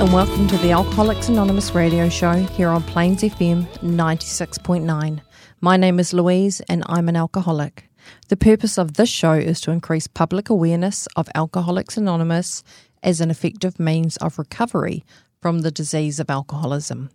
And 0.00 0.14
welcome 0.14 0.48
to 0.48 0.56
the 0.58 0.70
Alcoholics 0.70 1.28
Anonymous 1.28 1.74
radio 1.74 2.08
show 2.08 2.32
here 2.32 2.70
on 2.70 2.82
Plains 2.84 3.22
FM 3.22 3.68
96.9. 3.80 5.20
My 5.60 5.76
name 5.76 6.00
is 6.00 6.14
Louise, 6.14 6.62
and 6.70 6.82
I'm 6.86 7.10
an 7.10 7.16
alcoholic. 7.16 7.90
The 8.28 8.36
purpose 8.38 8.78
of 8.78 8.94
this 8.94 9.10
show 9.10 9.34
is 9.34 9.60
to 9.60 9.70
increase 9.70 10.06
public 10.06 10.48
awareness 10.48 11.06
of 11.16 11.28
Alcoholics 11.34 11.98
Anonymous 11.98 12.62
as 13.02 13.20
an 13.20 13.30
effective 13.30 13.78
means 13.78 14.16
of 14.16 14.38
recovery 14.38 15.04
from 15.42 15.60
the 15.60 15.70
disease 15.70 16.18
of 16.18 16.30
alcoholism. 16.30 17.10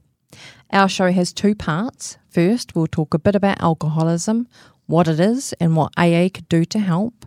Our 0.72 0.88
show 0.88 1.12
has 1.12 1.34
two 1.34 1.56
parts. 1.56 2.20
First, 2.30 2.76
we'll 2.76 2.86
talk 2.86 3.16
a 3.16 3.20
bit 3.20 3.34
about 3.36 3.64
alcoholism, 3.64 4.48
what 4.86 5.08
it 5.08 5.20
is, 5.20 5.54
and 5.60 5.76
what 5.76 5.92
AA 5.98 6.30
could 6.32 6.48
do 6.50 6.64
to 6.66 6.78
help. 6.78 7.26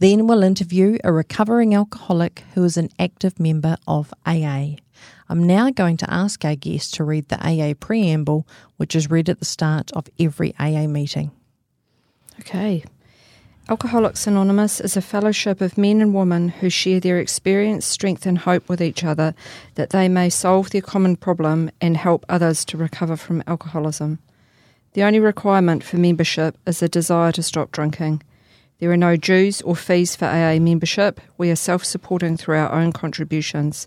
Then 0.00 0.26
we'll 0.26 0.42
interview 0.42 0.96
a 1.04 1.12
recovering 1.12 1.74
alcoholic 1.74 2.42
who 2.54 2.64
is 2.64 2.78
an 2.78 2.88
active 2.98 3.38
member 3.38 3.76
of 3.86 4.14
AA. 4.24 4.76
I'm 5.30 5.44
now 5.44 5.70
going 5.70 5.96
to 5.98 6.12
ask 6.12 6.44
our 6.44 6.56
guest 6.56 6.94
to 6.94 7.04
read 7.04 7.28
the 7.28 7.38
AA 7.38 7.74
preamble, 7.78 8.48
which 8.78 8.96
is 8.96 9.08
read 9.08 9.28
at 9.28 9.38
the 9.38 9.44
start 9.44 9.92
of 9.92 10.08
every 10.18 10.56
AA 10.58 10.88
meeting. 10.88 11.30
Okay. 12.40 12.82
Alcoholics 13.68 14.26
Anonymous 14.26 14.80
is 14.80 14.96
a 14.96 15.00
fellowship 15.00 15.60
of 15.60 15.78
men 15.78 16.00
and 16.00 16.12
women 16.12 16.48
who 16.48 16.68
share 16.68 16.98
their 16.98 17.20
experience, 17.20 17.86
strength, 17.86 18.26
and 18.26 18.38
hope 18.38 18.68
with 18.68 18.82
each 18.82 19.04
other 19.04 19.32
that 19.76 19.90
they 19.90 20.08
may 20.08 20.30
solve 20.30 20.70
their 20.70 20.80
common 20.82 21.14
problem 21.14 21.70
and 21.80 21.96
help 21.96 22.26
others 22.28 22.64
to 22.64 22.76
recover 22.76 23.16
from 23.16 23.44
alcoholism. 23.46 24.18
The 24.94 25.04
only 25.04 25.20
requirement 25.20 25.84
for 25.84 25.96
membership 25.96 26.58
is 26.66 26.82
a 26.82 26.88
desire 26.88 27.30
to 27.30 27.42
stop 27.44 27.70
drinking. 27.70 28.24
There 28.80 28.90
are 28.90 28.96
no 28.96 29.14
dues 29.14 29.62
or 29.62 29.76
fees 29.76 30.16
for 30.16 30.24
AA 30.24 30.58
membership. 30.58 31.20
We 31.38 31.52
are 31.52 31.56
self 31.56 31.84
supporting 31.84 32.36
through 32.36 32.56
our 32.56 32.72
own 32.72 32.90
contributions. 32.90 33.86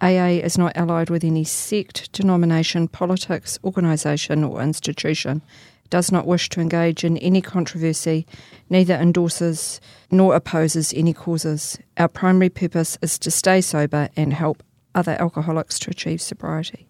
AA 0.00 0.40
is 0.42 0.58
not 0.58 0.76
allied 0.76 1.10
with 1.10 1.24
any 1.24 1.44
sect, 1.44 2.12
denomination, 2.12 2.88
politics, 2.88 3.58
organisation, 3.64 4.44
or 4.44 4.60
institution. 4.60 5.42
It 5.84 5.90
does 5.90 6.12
not 6.12 6.26
wish 6.26 6.48
to 6.50 6.60
engage 6.60 7.04
in 7.04 7.16
any 7.18 7.40
controversy, 7.40 8.26
neither 8.68 8.94
endorses 8.94 9.80
nor 10.10 10.34
opposes 10.34 10.92
any 10.94 11.12
causes. 11.12 11.78
Our 11.96 12.08
primary 12.08 12.50
purpose 12.50 12.98
is 13.00 13.18
to 13.20 13.30
stay 13.30 13.60
sober 13.60 14.08
and 14.16 14.34
help 14.34 14.62
other 14.94 15.16
alcoholics 15.20 15.78
to 15.80 15.90
achieve 15.90 16.20
sobriety. 16.20 16.88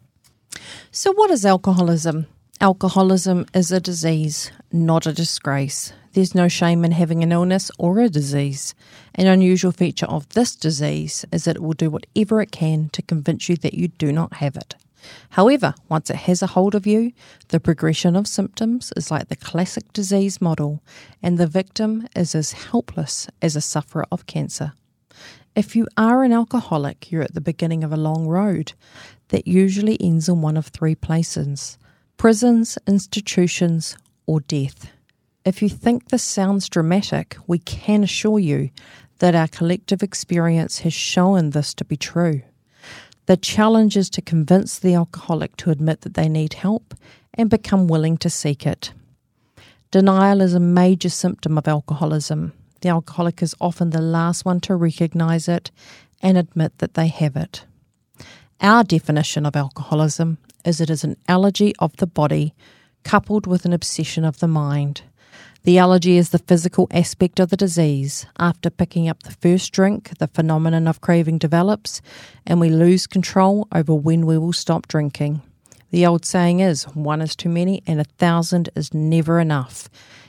So, 0.91 1.12
what 1.12 1.30
is 1.30 1.44
alcoholism? 1.44 2.26
Alcoholism 2.58 3.44
is 3.52 3.70
a 3.70 3.80
disease, 3.80 4.50
not 4.72 5.04
a 5.04 5.12
disgrace. 5.12 5.92
There's 6.14 6.34
no 6.34 6.48
shame 6.48 6.86
in 6.86 6.92
having 6.92 7.22
an 7.22 7.30
illness 7.30 7.70
or 7.78 8.00
a 8.00 8.08
disease. 8.08 8.74
An 9.14 9.26
unusual 9.26 9.72
feature 9.72 10.06
of 10.06 10.26
this 10.30 10.56
disease 10.56 11.26
is 11.30 11.44
that 11.44 11.56
it 11.56 11.62
will 11.62 11.74
do 11.74 11.90
whatever 11.90 12.40
it 12.40 12.52
can 12.52 12.88
to 12.90 13.02
convince 13.02 13.50
you 13.50 13.56
that 13.56 13.74
you 13.74 13.88
do 13.88 14.10
not 14.10 14.34
have 14.34 14.56
it. 14.56 14.74
However, 15.30 15.74
once 15.90 16.08
it 16.08 16.16
has 16.16 16.40
a 16.40 16.46
hold 16.46 16.74
of 16.74 16.86
you, 16.86 17.12
the 17.48 17.60
progression 17.60 18.16
of 18.16 18.26
symptoms 18.26 18.91
is 18.96 19.10
like 19.10 19.28
the 19.28 19.36
classic 19.36 19.92
disease 19.92 20.41
model, 20.41 20.82
and 21.22 21.36
the 21.36 21.47
victim 21.47 22.08
is 22.16 22.34
as 22.34 22.52
helpless 22.52 23.28
as 23.42 23.54
a 23.54 23.60
sufferer 23.60 24.06
of 24.10 24.26
cancer. 24.26 24.72
If 25.54 25.76
you 25.76 25.86
are 25.98 26.25
an 26.25 26.32
alcoholic, 26.32 27.12
you're 27.12 27.20
at 27.22 27.34
the 27.34 27.41
beginning 27.42 27.84
of 27.84 27.92
a 27.92 27.98
long 27.98 28.26
road 28.26 28.72
that 29.28 29.47
usually 29.47 30.00
ends 30.00 30.26
in 30.26 30.41
one 30.41 30.56
of 30.56 30.69
three 30.69 30.94
places 30.94 31.76
prisons, 32.16 32.78
institutions, 32.87 33.97
or 34.27 34.41
death. 34.41 34.91
If 35.44 35.62
you 35.62 35.69
think 35.69 36.09
this 36.09 36.25
sounds 36.25 36.69
dramatic, 36.69 37.37
we 37.47 37.59
can 37.59 38.03
assure 38.03 38.38
you 38.38 38.71
that 39.19 39.34
our 39.34 39.49
collective 39.49 40.03
experience 40.03 40.81
has 40.81 40.93
shown 40.93 41.50
this 41.50 41.72
to 41.75 41.84
be 41.84 41.97
true. 41.97 42.43
The 43.26 43.37
challenge 43.37 43.97
is 43.97 44.10
to 44.10 44.22
convince 44.22 44.78
the 44.78 44.94
alcoholic 44.94 45.56
to 45.59 45.71
admit 45.71 46.03
that 46.03 46.15
they 46.15 46.28
need 46.28 46.55
help 46.55 46.94
and 47.34 47.50
become 47.50 47.87
willing 47.87 48.16
to 48.19 48.31
seek 48.31 48.66
it. 48.66 48.93
Denial 49.91 50.41
is 50.41 50.55
a 50.55 50.60
major 50.60 51.09
symptom 51.09 51.56
of 51.59 51.69
alcoholism. 51.69 52.53
The 52.81 52.88
alcoholic 52.88 53.43
is 53.43 53.55
often 53.60 53.91
the 53.91 54.00
last 54.00 54.44
one 54.44 54.60
to 54.60 54.76
recognize 54.76 55.49
it 55.49 55.71
and 56.22 56.37
admit 56.37 56.78
that 56.78 56.94
they 56.94 57.09
have 57.09 57.37
it. 57.37 57.65
Our 58.60 58.84
definition 58.84 59.47
of 59.47 59.56
alcoholism 59.56 60.38
is 60.66 60.81
it 60.81 60.91
is 60.91 61.04
an 61.04 61.16
allergy 61.28 61.75
of 61.78 61.97
the 61.97 62.06
body 62.06 62.54
coupled 63.04 63.47
with 63.47 63.65
an 63.65 63.72
obsession 63.72 64.25
of 64.25 64.41
the 64.41 64.49
mind. 64.49 65.03
The 65.62 65.78
allergy 65.78 66.16
is 66.16 66.31
the 66.31 66.38
physical 66.38 66.87
aspect 66.91 67.41
of 67.41 67.50
the 67.50 67.56
disease. 67.56 68.27
After 68.38 68.71
picking 68.71 69.09
up 69.09 69.22
the 69.22 69.32
first 69.32 69.72
drink, 69.72 70.16
the 70.19 70.28
phenomenon 70.28 70.87
of 70.87 71.00
craving 71.00 71.38
develops, 71.38 72.00
and 72.47 72.60
we 72.60 72.69
lose 72.69 73.06
control 73.06 73.66
over 73.72 73.94
when 73.94 74.26
we 74.26 74.38
will 74.38 74.53
stop 74.53 74.87
drinking. 74.88 75.43
The 75.91 76.06
old 76.06 76.25
saying 76.25 76.60
is 76.60 76.84
one 76.94 77.21
is 77.21 77.34
too 77.34 77.49
many 77.49 77.82
and 77.87 78.00
a 78.00 78.05
thousand 78.05 78.71
is 78.75 78.93
never 78.93 79.41
enough. 79.41 79.88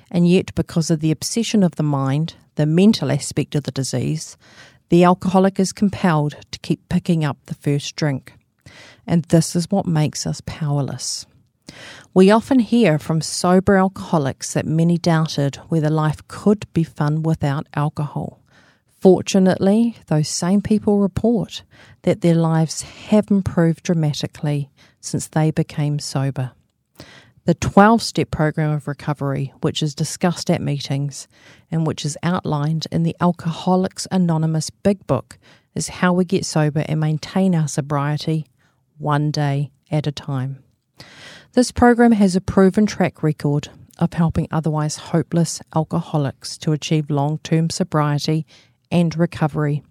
And 0.10 0.28
yet, 0.28 0.56
because 0.56 0.90
of 0.90 1.02
the 1.02 1.12
obsession 1.12 1.64
of 1.64 1.76
the 1.76 1.84
mind, 1.84 2.36
the 2.56 2.66
mental 2.66 3.12
aspect 3.12 3.56
of 3.56 3.64
the 3.64 3.72
disease, 3.72 4.38
the 4.90 5.04
alcoholic 5.04 5.60
is 5.60 5.74
compelled 5.74 6.36
to 6.52 6.60
keep 6.60 6.88
picking 6.90 7.26
up 7.26 7.38
the 7.46 7.56
first 7.56 7.96
drink. 7.96 8.34
And 9.08 9.24
this 9.26 9.56
is 9.56 9.72
what 9.72 9.88
makes 9.88 10.28
us 10.28 10.42
powerless. 10.46 11.26
We 12.14 12.30
often 12.30 12.60
hear 12.60 13.00
from 13.00 13.22
sober 13.22 13.78
alcoholics 13.78 14.54
that 14.54 14.66
many 14.66 14.98
doubted 14.98 15.56
whether 15.70 15.90
life 15.90 16.28
could 16.28 16.72
be 16.74 16.84
fun 16.84 17.24
without 17.24 17.68
alcohol. 17.74 18.42
Fortunately, 19.00 19.96
those 20.08 20.28
same 20.28 20.62
people 20.62 21.00
report 21.00 21.64
that 22.02 22.22
their 22.22 22.36
lives 22.36 22.82
have 22.82 23.30
improved 23.30 23.84
dramatically 23.84 24.70
since 25.00 25.28
they 25.28 25.52
became 25.52 26.00
sober. 26.00 26.52
The 27.46 27.54
12 27.54 28.02
step 28.02 28.32
program 28.32 28.72
of 28.72 28.88
recovery, 28.88 29.54
which 29.62 29.82
is 29.82 29.96
discussed 29.96 30.50
at 30.50 30.62
meetings 30.62 31.28
and 31.72 31.88
which 31.88 32.04
is 32.04 32.18
outlined 32.22 32.88
in 32.92 33.04
the 33.04 33.16
Alcoholics 33.22 34.08
Anonymous 34.12 34.70
Big 34.70 35.06
Book, 35.08 35.38
is 35.74 35.88
how 35.88 36.12
we 36.12 36.26
get 36.26 36.44
sober 36.44 36.84
and 36.90 37.00
maintain 37.00 37.56
our 37.56 37.70
sobriety 37.70 38.48
one 38.98 39.32
day 39.32 39.72
at 39.92 40.08
a 40.08 40.12
time. 40.12 40.64
This 41.54 41.72
program 41.72 42.12
has 42.12 42.36
a 42.36 42.42
proven 42.42 42.86
track 42.86 43.24
record 43.24 43.70
of 44.00 44.14
helping 44.14 44.48
otherwise 44.52 44.98
hopeless 44.98 45.62
alcoholics 45.76 46.58
to 46.60 46.72
achieve 46.72 47.10
long 47.10 47.40
term 47.40 47.70
sobriety 47.70 48.46
and 48.92 49.18
recovery. 49.18 49.84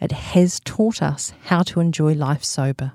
It 0.00 0.12
has 0.12 0.60
taught 0.60 1.02
us 1.02 1.32
how 1.44 1.62
to 1.64 1.80
enjoy 1.80 2.14
life 2.14 2.44
sober. 2.44 2.92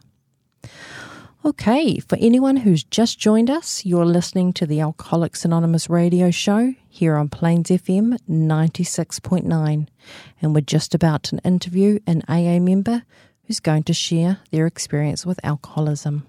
Okay, 1.43 1.99
for 1.99 2.17
anyone 2.19 2.57
who's 2.57 2.83
just 2.83 3.19
joined 3.19 3.51
us, 3.51 3.85
you're 3.85 4.05
listening 4.05 4.51
to 4.53 4.65
the 4.65 4.79
Alcoholics 4.79 5.45
Anonymous 5.45 5.91
radio 5.91 6.31
show 6.31 6.73
here 6.89 7.15
on 7.15 7.29
Plains 7.29 7.69
FM 7.69 8.17
96.9, 8.27 9.87
and 10.41 10.55
we're 10.55 10.61
just 10.61 10.95
about 10.95 11.21
to 11.23 11.37
interview 11.43 11.99
an 12.07 12.23
AA 12.27 12.57
member 12.59 13.03
who's 13.47 13.59
going 13.59 13.83
to 13.83 13.93
share 13.93 14.39
their 14.51 14.65
experience 14.65 15.25
with 15.25 15.39
alcoholism. 15.43 16.27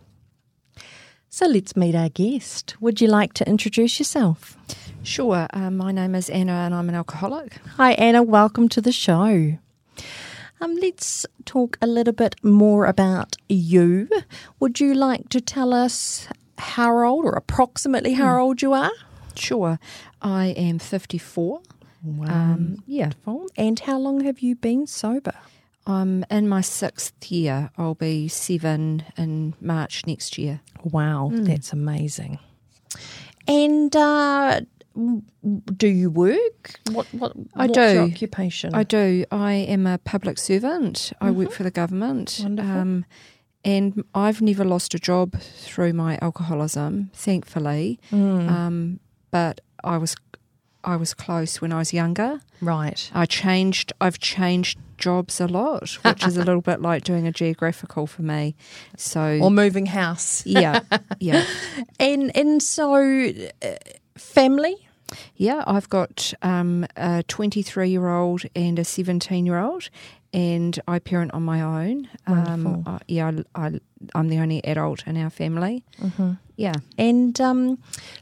So 1.28 1.46
let's 1.46 1.76
meet 1.76 1.94
our 1.94 2.08
guest. 2.08 2.76
Would 2.80 3.00
you 3.00 3.08
like 3.08 3.34
to 3.34 3.48
introduce 3.48 3.98
yourself? 3.98 4.56
Sure. 5.02 5.46
Uh, 5.50 5.70
my 5.70 5.92
name 5.92 6.14
is 6.14 6.30
Anna 6.30 6.52
and 6.52 6.74
I'm 6.74 6.88
an 6.88 6.94
alcoholic. 6.94 7.58
Hi, 7.76 7.92
Anna. 7.92 8.22
Welcome 8.22 8.68
to 8.70 8.80
the 8.80 8.92
show. 8.92 9.58
Um, 10.60 10.76
let's 10.76 11.26
talk 11.44 11.76
a 11.82 11.86
little 11.86 12.14
bit 12.14 12.36
more 12.42 12.86
about 12.86 13.36
you. 13.48 14.08
Would 14.60 14.80
you 14.80 14.94
like 14.94 15.28
to 15.28 15.40
tell 15.40 15.74
us 15.74 16.26
how 16.58 17.04
old 17.04 17.26
or 17.26 17.32
approximately 17.32 18.14
how 18.14 18.34
hmm. 18.34 18.40
old 18.40 18.62
you 18.62 18.72
are? 18.72 18.92
Sure. 19.34 19.78
I 20.22 20.46
am 20.56 20.78
54. 20.78 21.60
Wow. 22.02 22.26
Um, 22.26 22.82
yeah. 22.86 23.10
And 23.56 23.78
how 23.80 23.98
long 23.98 24.22
have 24.24 24.40
you 24.40 24.54
been 24.54 24.86
sober? 24.86 25.34
I'm 25.86 26.24
in 26.30 26.48
my 26.48 26.60
sixth 26.60 27.30
year. 27.30 27.70
I'll 27.78 27.94
be 27.94 28.28
seven 28.28 29.04
in 29.16 29.54
March 29.60 30.04
next 30.06 30.36
year. 30.36 30.60
Wow, 30.82 31.30
mm. 31.32 31.46
that's 31.46 31.72
amazing. 31.72 32.38
And 33.46 33.94
uh, 33.94 34.62
do 35.76 35.86
you 35.86 36.10
work? 36.10 36.80
What 36.90 37.06
what 37.12 37.32
I 37.54 37.66
what's 37.66 37.74
do. 37.74 37.94
Your 37.94 38.02
occupation. 38.04 38.74
I 38.74 38.82
do. 38.82 39.24
I 39.30 39.52
am 39.52 39.86
a 39.86 39.98
public 39.98 40.38
servant. 40.38 41.12
I 41.20 41.30
work 41.30 41.52
for 41.52 41.62
the 41.62 41.70
government. 41.70 42.28
Mm-hmm. 42.28 42.44
Wonderful. 42.44 42.72
Um, 42.72 43.04
and 43.64 44.04
I've 44.14 44.40
never 44.40 44.64
lost 44.64 44.94
a 44.94 44.98
job 44.98 45.40
through 45.40 45.92
my 45.92 46.18
alcoholism, 46.22 47.10
thankfully. 47.12 47.98
Mm. 48.12 48.48
Um, 48.48 49.00
but 49.30 49.60
I 49.82 49.98
was 49.98 50.16
I 50.82 50.96
was 50.96 51.14
close 51.14 51.60
when 51.60 51.72
I 51.72 51.78
was 51.78 51.92
younger. 51.92 52.40
right. 52.60 53.10
I 53.12 53.26
changed. 53.26 53.92
I've 54.00 54.18
changed 54.18 54.78
jobs 54.98 55.40
a 55.40 55.46
lot, 55.46 55.90
which 56.04 56.26
is 56.26 56.36
a 56.36 56.44
little 56.44 56.60
bit 56.62 56.80
like 56.80 57.04
doing 57.04 57.26
a 57.26 57.32
geographical 57.32 58.06
for 58.06 58.22
me. 58.22 58.54
So 58.96 59.38
Or 59.42 59.50
moving 59.50 59.86
house. 59.86 60.44
yeah, 60.46 60.80
yeah, 61.20 61.44
And 62.00 62.36
and 62.36 62.62
so 62.62 62.94
uh, 63.62 63.68
family. 64.16 64.76
yeah. 65.36 65.62
I've 65.66 65.88
got 65.88 66.32
um, 66.42 66.86
a 66.96 67.22
23 67.24 67.88
year 67.90 68.08
old 68.08 68.42
and 68.54 68.78
a 68.78 68.84
17 68.84 69.46
year 69.46 69.58
old, 69.58 69.88
and 70.32 70.78
I 70.88 70.98
parent 70.98 71.32
on 71.34 71.42
my 71.44 71.60
own. 71.62 72.08
Wonderful. 72.26 72.72
Um, 72.72 72.82
I, 72.86 72.98
yeah, 73.08 73.30
I, 73.54 73.66
I, 73.66 73.80
I'm 74.14 74.28
the 74.28 74.38
only 74.38 74.64
adult 74.64 75.06
in 75.06 75.16
our 75.16 75.30
family. 75.30 75.84
Mm-hmm. 76.02 76.32
Yeah. 76.56 76.74
And 76.98 77.38
um, 77.40 77.78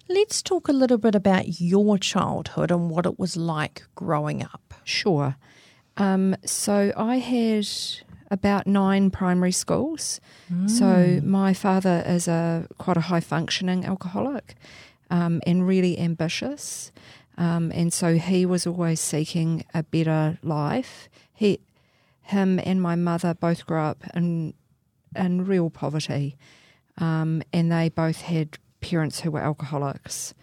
let's 0.09 0.43
talk 0.43 0.69
a 0.69 0.73
little 0.73 0.99
bit 0.99 1.15
about 1.15 1.61
your 1.61 1.99
childhood 1.99 2.71
and 2.73 2.91
what 2.91 3.07
it 3.07 3.19
was 3.19 3.37
like 3.37 3.85
growing 3.95 4.43
up. 4.43 4.75
Sure. 4.85 5.37
Um, 5.97 6.37
so 6.45 6.93
I 6.97 7.17
had 7.19 7.67
about 8.31 8.67
nine 8.67 9.11
primary 9.11 9.53
schools. 9.53 10.21
So 10.67 11.21
my 11.23 11.55
father 11.55 12.03
is 12.07 12.27
a 12.29 12.67
quite 12.79 12.97
a 12.97 13.03
high 13.03 13.21
functioning 13.21 13.85
alcoholic 13.85 14.57
um, 15.11 15.41
and 15.47 15.67
really 15.67 15.99
ambitious. 15.99 16.91
Um, 17.37 17.71
and 17.73 17.93
so 17.93 18.17
he 18.17 18.47
was 18.47 18.67
always 18.67 19.01
seeking 19.01 19.65
a 19.75 19.83
better 19.83 20.39
life. 20.43 21.09
He, 21.33 21.61
him, 22.23 22.61
and 22.65 22.81
my 22.81 22.97
mother 22.97 23.35
both 23.35 23.67
grew 23.67 23.81
up 23.81 24.05
in 24.15 24.55
in 25.17 25.45
real 25.45 25.71
poverty, 25.71 26.37
um, 26.99 27.43
and 27.53 27.71
they 27.71 27.89
both 27.89 28.23
had 28.23 28.59
parents 28.81 29.21
who 29.21 29.31
were 29.31 29.41
alcoholics. 29.41 30.35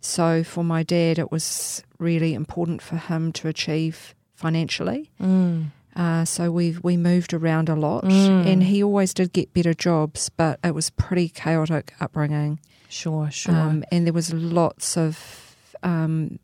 So 0.00 0.44
for 0.44 0.64
my 0.64 0.82
dad, 0.82 1.18
it 1.18 1.30
was 1.32 1.82
really 1.98 2.34
important 2.34 2.80
for 2.80 2.96
him 2.96 3.32
to 3.32 3.48
achieve 3.48 4.14
financially. 4.40 5.10
Uh, 5.96 6.24
so 6.24 6.50
we 6.58 6.76
we 6.82 6.96
moved 6.96 7.32
around 7.34 7.68
a 7.68 7.74
lot, 7.74 8.04
and 8.04 8.62
he 8.62 8.82
always 8.82 9.12
did 9.14 9.32
get 9.32 9.52
better 9.52 9.74
jobs, 9.74 10.30
but 10.30 10.58
it 10.64 10.74
was 10.74 10.88
pretty 10.90 11.28
chaotic 11.28 11.92
upbringing. 12.00 12.58
Sure, 12.88 13.30
sure. 13.30 13.54
Um, 13.54 13.84
and 13.92 14.06
there 14.06 14.12
was 14.14 14.32
lots 14.32 14.96
of 14.96 15.14
um, 15.82 16.38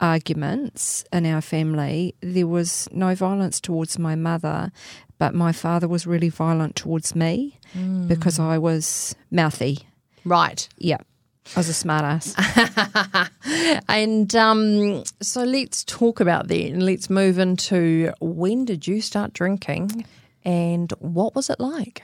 arguments 0.00 1.04
in 1.12 1.26
our 1.26 1.40
family. 1.40 2.14
There 2.20 2.46
was 2.46 2.88
no 2.92 3.14
violence 3.14 3.60
towards 3.60 3.98
my 3.98 4.14
mother, 4.14 4.70
but 5.18 5.34
my 5.34 5.52
father 5.52 5.88
was 5.88 6.06
really 6.06 6.28
violent 6.28 6.76
towards 6.76 7.14
me 7.14 7.58
because 8.08 8.38
I 8.38 8.58
was 8.58 9.14
mouthy. 9.30 9.86
right. 10.24 10.68
Yeah, 10.78 10.98
I 11.54 11.60
was 11.60 11.68
a 11.68 11.72
smartass. 11.72 12.34
And 13.88 14.34
um, 14.34 15.04
so 15.22 15.42
let's 15.42 15.84
talk 15.84 16.20
about 16.20 16.48
that 16.48 16.66
and 16.66 16.84
let's 16.84 17.08
move 17.08 17.38
into 17.38 18.12
when 18.20 18.64
did 18.64 18.86
you 18.86 19.00
start 19.00 19.32
drinking 19.32 20.04
and 20.44 20.92
what 20.98 21.34
was 21.34 21.48
it 21.48 21.58
like? 21.58 22.02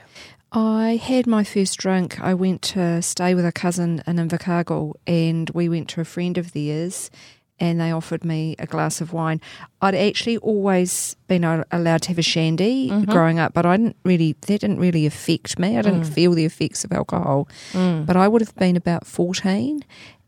I 0.51 0.99
had 1.01 1.27
my 1.27 1.43
first 1.43 1.77
drink. 1.77 2.19
I 2.19 2.33
went 2.33 2.61
to 2.73 3.01
stay 3.01 3.35
with 3.35 3.45
a 3.45 3.51
cousin 3.51 4.03
in 4.07 4.17
Invercargill 4.17 4.93
and 5.05 5.49
we 5.51 5.69
went 5.69 5.89
to 5.89 6.01
a 6.01 6.05
friend 6.05 6.37
of 6.37 6.53
theirs 6.53 7.11
and 7.59 7.79
they 7.79 7.91
offered 7.91 8.25
me 8.25 8.55
a 8.59 8.65
glass 8.65 9.01
of 9.01 9.13
wine. 9.13 9.39
I'd 9.81 9.95
actually 9.95 10.37
always 10.37 11.15
been 11.27 11.43
allowed 11.43 12.01
to 12.03 12.07
have 12.09 12.17
a 12.17 12.23
shandy 12.23 12.89
mm-hmm. 12.89 13.11
growing 13.11 13.39
up, 13.39 13.53
but 13.53 13.65
I 13.65 13.77
didn't 13.77 13.97
really, 14.03 14.35
that 14.41 14.61
didn't 14.61 14.79
really 14.79 15.05
affect 15.05 15.59
me. 15.59 15.77
I 15.77 15.81
didn't 15.81 16.03
mm. 16.03 16.13
feel 16.13 16.31
the 16.33 16.45
effects 16.45 16.83
of 16.83 16.91
alcohol. 16.91 17.47
Mm. 17.71 18.05
But 18.05 18.17
I 18.17 18.27
would 18.27 18.41
have 18.41 18.55
been 18.55 18.75
about 18.75 19.05
14 19.05 19.83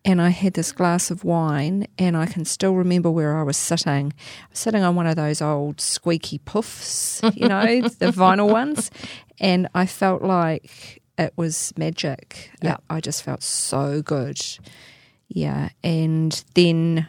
and 0.05 0.21
I 0.21 0.29
had 0.29 0.53
this 0.53 0.71
glass 0.71 1.09
of 1.09 1.23
wine, 1.23 1.87
and 1.97 2.15
I 2.15 2.27
can 2.27 2.45
still 2.45 2.75
remember 2.75 3.09
where 3.09 3.35
I 3.35 3.41
was 3.41 3.57
sitting. 3.57 4.13
I 4.15 4.47
was 4.51 4.59
sitting 4.59 4.83
on 4.83 4.95
one 4.95 5.07
of 5.07 5.15
those 5.15 5.41
old 5.41 5.81
squeaky 5.81 6.37
puffs, 6.37 7.21
you 7.33 7.47
know, 7.47 7.81
the 7.81 8.11
vinyl 8.11 8.51
ones, 8.51 8.91
and 9.39 9.67
I 9.73 9.87
felt 9.87 10.21
like 10.21 11.01
it 11.17 11.33
was 11.35 11.73
magic. 11.75 12.51
Yeah. 12.61 12.77
I 12.87 13.01
just 13.01 13.23
felt 13.23 13.41
so 13.41 14.03
good. 14.03 14.39
Yeah, 15.27 15.69
and 15.83 16.43
then, 16.53 17.07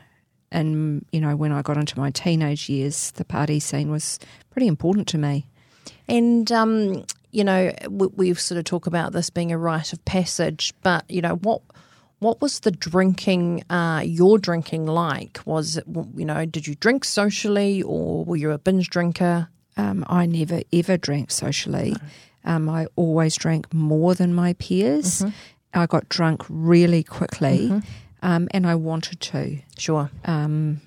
and 0.51 1.05
you 1.13 1.21
know, 1.21 1.37
when 1.37 1.53
I 1.53 1.63
got 1.63 1.77
into 1.77 1.99
my 1.99 2.11
teenage 2.11 2.69
years, 2.69 3.11
the 3.13 3.25
party 3.25 3.61
scene 3.61 3.91
was 3.91 4.19
pretty 4.51 4.67
important 4.67 5.09
to 5.09 5.19
me. 5.19 5.47
And, 6.09 6.51
um, 6.53 7.05
you 7.33 7.45
know, 7.45 7.73
we, 7.89 8.07
we've 8.09 8.41
sort 8.41 8.59
of 8.59 8.65
talked 8.65 8.87
about 8.87 9.13
this 9.13 9.31
being 9.31 9.53
a 9.53 9.59
rite 9.59 9.93
of 9.93 10.05
passage, 10.05 10.73
but, 10.83 11.05
you 11.11 11.21
know, 11.23 11.37
what. 11.37 11.63
What 12.19 12.41
was 12.41 12.61
the 12.61 12.71
drinking, 12.71 13.63
uh, 13.69 14.03
your 14.03 14.39
drinking 14.39 14.87
like? 14.87 15.39
Was 15.45 15.77
it, 15.77 15.85
you 16.17 16.25
know, 16.25 16.47
did 16.47 16.67
you 16.67 16.75
drink 16.75 17.05
socially 17.05 17.83
or 17.83 18.25
were 18.25 18.37
you 18.37 18.53
a 18.53 18.59
binge 18.59 18.89
drinker? 18.89 19.49
Um, 19.77 20.03
I 20.09 20.25
never 20.25 20.63
ever 20.73 20.97
drank 20.97 21.31
socially. 21.31 21.95
Um, 22.43 22.71
I 22.71 22.87
always 22.97 23.37
drank 23.37 23.73
more 23.75 24.15
than 24.15 24.33
my 24.33 24.55
peers. 24.55 25.27
I 25.75 25.85
got 25.85 26.09
drunk 26.09 26.43
really 26.49 27.03
quickly, 27.03 27.71
um, 28.23 28.49
and 28.51 28.67
I 28.67 28.75
wanted 28.75 29.21
to. 29.21 29.59
Sure. 29.79 30.11
Um, 30.25 30.81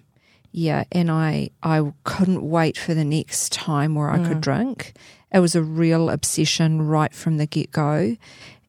yeah, 0.52 0.84
and 0.92 1.12
I 1.12 1.52
I 1.62 1.92
couldn't 2.04 2.42
wait 2.42 2.78
for 2.78 2.94
the 2.94 3.06
next 3.06 3.52
time 3.52 3.96
where 3.96 4.10
I 4.10 4.18
could 4.28 4.42
drink. 4.42 4.94
It 5.32 5.40
was 5.40 5.56
a 5.56 5.62
real 5.62 6.10
obsession 6.10 6.82
right 6.82 7.14
from 7.14 7.38
the 7.38 7.46
get 7.46 7.72
go, 7.72 8.18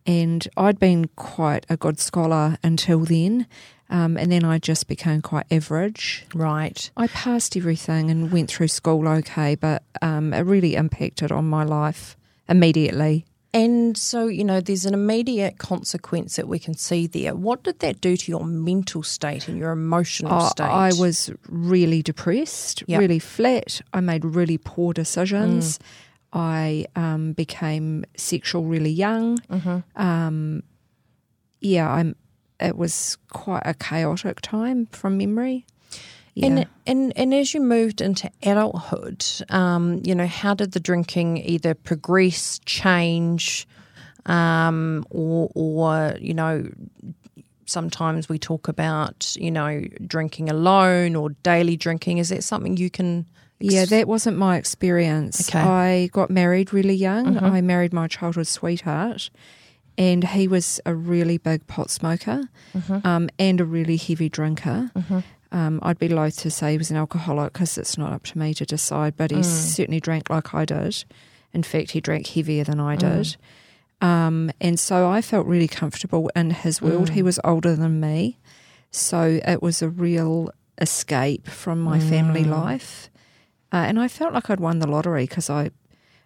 and 0.06 0.46
I'd 0.56 0.78
been 0.78 1.08
quite 1.16 1.64
a 1.70 1.76
good 1.76 1.98
scholar 1.98 2.58
until 2.62 3.00
then, 3.00 3.46
um, 3.88 4.18
and 4.18 4.30
then 4.30 4.44
I 4.44 4.58
just 4.58 4.88
became 4.88 5.22
quite 5.22 5.46
average. 5.50 6.26
Right. 6.34 6.90
I 6.96 7.06
passed 7.06 7.56
everything 7.56 8.10
and 8.10 8.30
went 8.30 8.50
through 8.50 8.68
school 8.68 9.08
okay, 9.08 9.54
but 9.54 9.82
um, 10.02 10.34
it 10.34 10.40
really 10.40 10.74
impacted 10.74 11.32
on 11.32 11.48
my 11.48 11.64
life 11.64 12.16
immediately. 12.48 13.24
And 13.52 13.96
so, 13.98 14.28
you 14.28 14.44
know, 14.44 14.60
there's 14.60 14.86
an 14.86 14.94
immediate 14.94 15.58
consequence 15.58 16.36
that 16.36 16.46
we 16.46 16.60
can 16.60 16.74
see 16.74 17.08
there. 17.08 17.34
What 17.34 17.64
did 17.64 17.80
that 17.80 18.00
do 18.00 18.16
to 18.16 18.30
your 18.30 18.44
mental 18.44 19.02
state 19.02 19.48
and 19.48 19.58
your 19.58 19.72
emotional 19.72 20.32
I, 20.32 20.48
state? 20.48 20.64
I 20.64 20.92
was 20.98 21.30
really 21.48 22.00
depressed, 22.00 22.84
Yep. 22.86 23.00
really 23.00 23.18
flat. 23.18 23.80
I 23.92 24.00
made 24.00 24.24
really 24.24 24.56
poor 24.58 24.92
decisions. 24.92 25.80
I 26.32 26.86
um, 26.94 27.32
became 27.32 28.04
sexual 28.16 28.64
really 28.64 28.92
young. 28.92 29.40
Um, 29.96 30.62
yeah, 31.60 31.90
I'm. 31.90 32.14
It 32.60 32.76
was 32.76 33.16
quite 33.30 33.62
a 33.64 33.74
chaotic 33.74 34.40
time 34.42 34.86
from 34.92 35.18
memory. 35.18 35.66
Yeah. 36.40 36.46
And, 36.46 36.66
and 36.86 37.12
and 37.16 37.34
as 37.34 37.54
you 37.54 37.60
moved 37.60 38.00
into 38.00 38.30
adulthood, 38.42 39.24
um, 39.50 40.00
you 40.04 40.14
know, 40.14 40.26
how 40.26 40.54
did 40.54 40.72
the 40.72 40.80
drinking 40.80 41.38
either 41.38 41.74
progress, 41.74 42.58
change, 42.64 43.66
um, 44.26 45.04
or 45.10 45.50
or 45.54 46.16
you 46.20 46.34
know, 46.34 46.68
sometimes 47.66 48.28
we 48.28 48.38
talk 48.38 48.68
about 48.68 49.36
you 49.38 49.50
know 49.50 49.82
drinking 50.06 50.48
alone 50.50 51.16
or 51.16 51.30
daily 51.42 51.76
drinking. 51.76 52.18
Is 52.18 52.28
that 52.30 52.44
something 52.44 52.76
you 52.76 52.90
can? 52.90 53.26
Yeah, 53.62 53.84
that 53.84 54.08
wasn't 54.08 54.38
my 54.38 54.56
experience. 54.56 55.48
Okay. 55.50 55.58
Mm-hmm. 55.58 55.68
I 55.68 56.08
got 56.12 56.30
married 56.30 56.72
really 56.72 56.94
young. 56.94 57.36
I 57.38 57.60
married 57.60 57.92
my 57.92 58.08
childhood 58.08 58.46
sweetheart, 58.46 59.28
and 59.98 60.24
he 60.24 60.48
was 60.48 60.80
a 60.86 60.94
really 60.94 61.36
big 61.36 61.66
pot 61.66 61.90
smoker 61.90 62.48
Mm-hmm. 62.74 63.06
um, 63.06 63.28
and 63.38 63.60
a 63.60 63.64
really 63.64 63.96
heavy 63.98 64.28
drinker. 64.30 64.90
Um, 65.52 65.80
I'd 65.82 65.98
be 65.98 66.08
loath 66.08 66.36
to 66.42 66.50
say 66.50 66.72
he 66.72 66.78
was 66.78 66.90
an 66.90 66.96
alcoholic 66.96 67.52
because 67.52 67.76
it's 67.76 67.98
not 67.98 68.12
up 68.12 68.22
to 68.26 68.38
me 68.38 68.54
to 68.54 68.64
decide, 68.64 69.16
but 69.16 69.30
he 69.32 69.38
Mm. 69.38 69.44
certainly 69.44 70.00
drank 70.00 70.30
like 70.30 70.54
I 70.54 70.64
did. 70.64 71.04
In 71.52 71.62
fact, 71.64 71.90
he 71.90 72.00
drank 72.00 72.28
heavier 72.28 72.62
than 72.64 72.78
Mm. 72.78 72.84
I 72.86 72.96
did. 72.96 73.36
Um, 74.00 74.50
and 74.60 74.78
so 74.78 75.08
I 75.10 75.20
felt 75.20 75.46
really 75.46 75.68
comfortable 75.68 76.30
in 76.36 76.50
his 76.50 76.80
world. 76.80 77.08
Mm. 77.10 77.14
He 77.14 77.22
was 77.22 77.40
older 77.44 77.74
than 77.76 78.00
me. 78.00 78.38
So 78.92 79.40
it 79.46 79.60
was 79.62 79.82
a 79.82 79.88
real 79.88 80.50
escape 80.80 81.48
from 81.48 81.80
my 81.80 81.98
family 82.00 82.44
Mm. 82.44 82.50
life. 82.50 83.10
Uh, 83.72 83.76
and 83.88 83.98
I 84.00 84.08
felt 84.08 84.32
like 84.32 84.48
I'd 84.50 84.60
won 84.60 84.78
the 84.78 84.86
lottery 84.86 85.24
because 85.24 85.50
I, 85.50 85.70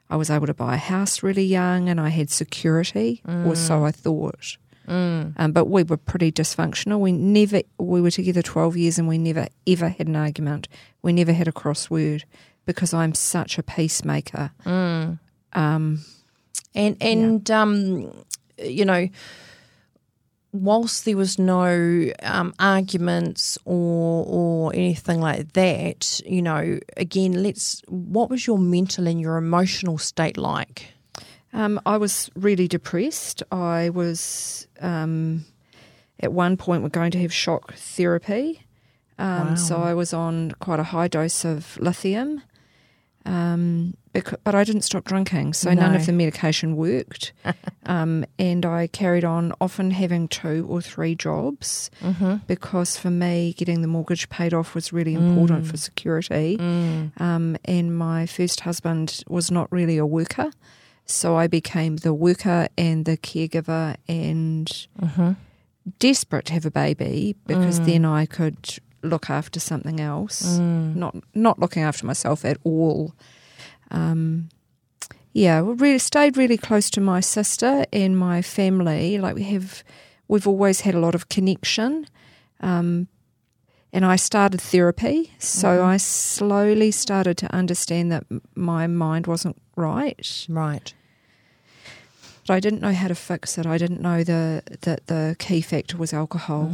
I 0.09 0.17
was 0.17 0.31
able 0.31 0.47
to 0.47 0.55
buy 0.55 0.75
a 0.75 0.79
house 0.79 1.23
really 1.23 1.45
young 1.45 1.89
and 1.89 2.01
I 2.01 2.11
had 2.11 2.31
security, 2.31 3.23
or 3.27 3.57
so 3.57 3.85
I 3.85 3.91
thought. 3.91 4.57
Um, 4.89 5.53
but 5.53 5.67
we 5.67 5.83
were 5.83 5.97
pretty 5.97 6.31
dysfunctional. 6.33 7.01
We 7.01 7.13
never, 7.13 7.63
we 7.79 8.01
were 8.01 8.11
together 8.11 8.43
12 8.43 8.77
years 8.77 8.99
and 8.99 9.09
we 9.09 9.19
never 9.19 9.47
ever 9.67 9.89
had 9.89 10.07
an 10.09 10.17
argument. 10.17 10.69
We 11.03 11.13
never 11.13 11.33
had 11.33 11.49
a 11.49 11.53
crossword 11.53 12.25
because 12.67 12.93
I'm 12.95 13.15
such 13.15 13.59
a 13.59 13.63
peacemaker. 13.63 14.51
Um, 14.67 16.01
And 16.75 16.97
and 17.01 17.51
um, 17.51 18.13
you 18.59 18.85
know, 18.85 19.09
whilst 20.53 21.05
there 21.05 21.17
was 21.17 21.39
no 21.39 22.11
um, 22.23 22.55
arguments 22.59 23.59
or 23.65 24.25
or 24.27 24.75
anything 24.75 25.21
like 25.21 25.53
that, 25.53 26.21
you 26.27 26.43
know, 26.43 26.79
again, 26.97 27.43
let's. 27.43 27.83
What 27.89 28.31
was 28.31 28.47
your 28.47 28.59
mental 28.59 29.07
and 29.07 29.21
your 29.21 29.37
emotional 29.37 29.99
state 29.99 30.37
like? 30.37 30.89
Um, 31.55 31.81
I 31.87 31.97
was 31.97 32.31
really 32.35 32.69
depressed. 32.69 33.43
I 33.51 33.89
was 33.91 34.67
um, 34.81 35.45
at 36.21 36.33
one 36.33 36.57
point 36.57 36.83
we're 36.83 36.89
going 36.91 37.13
to 37.13 37.21
have 37.21 37.33
shock 37.33 37.75
therapy. 37.75 38.61
Um, 39.19 39.51
Wow. 39.51 39.55
So 39.55 39.77
I 39.77 39.95
was 39.95 40.13
on 40.13 40.51
quite 40.59 40.81
a 40.81 40.85
high 40.85 41.07
dose 41.09 41.45
of 41.45 41.79
lithium, 41.81 42.43
um, 43.25 43.95
bec- 44.13 44.43
but 44.43 44.55
I 44.57 44.65
didn't 44.65 44.83
stop 44.83 45.05
drinking. 45.05 45.53
So 45.55 45.73
none 45.73 45.95
of 45.95 46.05
the 46.07 46.13
medication 46.13 46.77
worked, 46.77 47.33
um, 47.87 48.25
and 48.39 48.67
I 48.67 48.89
carried 48.89 49.25
on, 49.25 49.53
often 49.61 49.93
having 49.93 50.27
two 50.29 50.67
or 50.69 50.83
three 50.83 51.15
jobs, 51.15 51.91
Mm-hmm. 52.03 52.37
because 52.49 52.99
for 52.99 53.11
me, 53.11 53.55
getting 53.57 53.81
the 53.83 53.89
mortgage 53.89 54.29
paid 54.29 54.53
off 54.53 54.75
was 54.75 54.93
really 54.93 55.15
important 55.15 55.65
Mm. 55.65 55.71
for 55.71 55.77
security. 55.77 56.59
Um, 57.19 57.57
and 57.65 57.97
my 57.97 58.27
first 58.27 58.61
husband 58.61 59.23
was 59.29 59.51
not 59.51 59.71
really 59.73 59.97
a 59.97 60.05
worker. 60.07 60.51
So 61.07 61.37
I 61.37 61.47
became 61.49 61.97
the 61.97 62.15
worker 62.15 62.69
and 62.79 63.05
the 63.05 63.17
caregiver 63.17 63.97
and 64.09 64.67
Mm-hmm. 65.01 65.33
desperate 65.99 66.47
to 66.47 66.53
have 66.55 66.65
a 66.67 66.71
baby 66.71 67.37
because 67.47 67.81
Mm. 67.81 67.85
then 67.85 68.05
I 68.07 68.27
could 68.27 68.79
look 69.03 69.29
after 69.29 69.61
something 69.61 70.01
else. 70.01 70.59
Mm. 70.59 70.97
Not 70.97 71.15
not 71.35 71.59
looking 71.59 71.83
after 71.83 72.07
myself 72.07 72.45
at 72.45 72.57
all. 72.65 73.13
Um, 73.91 74.49
yeah, 75.35 75.61
we 75.63 75.75
really 75.75 75.99
stayed 75.99 76.37
really 76.37 76.57
close 76.57 76.89
to 76.91 77.01
my 77.01 77.21
sister 77.21 77.85
and 77.93 78.17
my 78.19 78.41
family. 78.43 79.19
Like 79.19 79.35
we 79.35 79.43
have, 79.45 79.83
we've 80.29 80.47
always 80.47 80.81
had 80.83 80.95
a 80.95 81.01
lot 81.01 81.15
of 81.15 81.29
connection. 81.29 82.07
Um, 82.61 83.09
and 83.95 84.05
I 84.05 84.17
started 84.17 84.61
therapy, 84.61 85.33
so 85.39 85.79
Mhm. 85.79 85.85
I 85.85 85.97
slowly 85.99 86.91
started 86.91 87.39
to 87.39 87.55
understand 87.55 88.11
that 88.13 88.25
my 88.55 88.87
mind 88.87 89.27
wasn't 89.27 89.57
right. 89.77 90.47
Right. 90.49 90.93
But 92.47 92.55
I 92.55 92.61
didn't 92.61 92.83
know 92.83 92.93
how 92.93 93.09
to 93.09 93.15
fix 93.15 93.57
it. 93.57 93.65
I 93.65 93.79
didn't 93.79 94.03
know 94.03 94.23
the 94.25 94.63
that 94.83 95.07
the 95.07 95.37
key 95.39 95.63
factor 95.63 95.97
was 95.97 96.13
alcohol. 96.13 96.71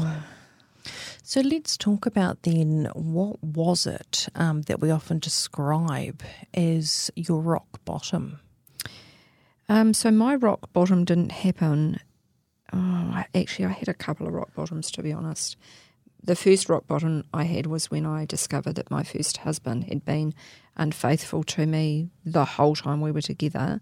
So 1.23 1.41
let's 1.43 1.77
talk 1.77 2.07
about 2.07 2.43
then 2.43 2.89
what 2.95 3.37
was 3.45 3.87
it 3.87 4.29
um, 4.35 4.63
that 4.63 4.81
we 4.81 4.91
often 4.91 5.19
describe 5.21 6.23
as 6.55 7.11
your 7.15 7.41
rock 7.41 7.85
bottom? 7.85 8.41
Um, 9.69 9.95
so 9.95 10.11
my 10.11 10.35
rock 10.35 10.73
bottom 10.73 11.05
didn't 11.05 11.31
happen. 11.31 12.01
Oh, 12.73 13.23
actually, 13.33 13.67
I 13.67 13.73
had 13.73 13.89
a 13.89 13.95
couple 13.95 14.27
of 14.27 14.33
rock 14.33 14.53
bottoms 14.55 14.91
to 14.93 15.03
be 15.03 15.13
honest. 15.13 15.57
The 16.23 16.37
first 16.37 16.69
rock 16.69 16.87
bottom 16.87 17.25
I 17.33 17.45
had 17.45 17.67
was 17.67 17.91
when 17.91 18.05
I 18.07 18.25
discovered 18.27 18.75
that 18.75 18.91
my 18.91 19.03
first 19.03 19.39
husband 19.39 19.85
had 19.85 20.05
been 20.05 20.35
unfaithful 20.77 21.45
to 21.45 21.67
me 21.67 22.11
the 22.25 22.45
whole 22.45 22.75
time 22.77 23.01
we 23.01 23.11
were 23.13 23.23
together. 23.23 23.81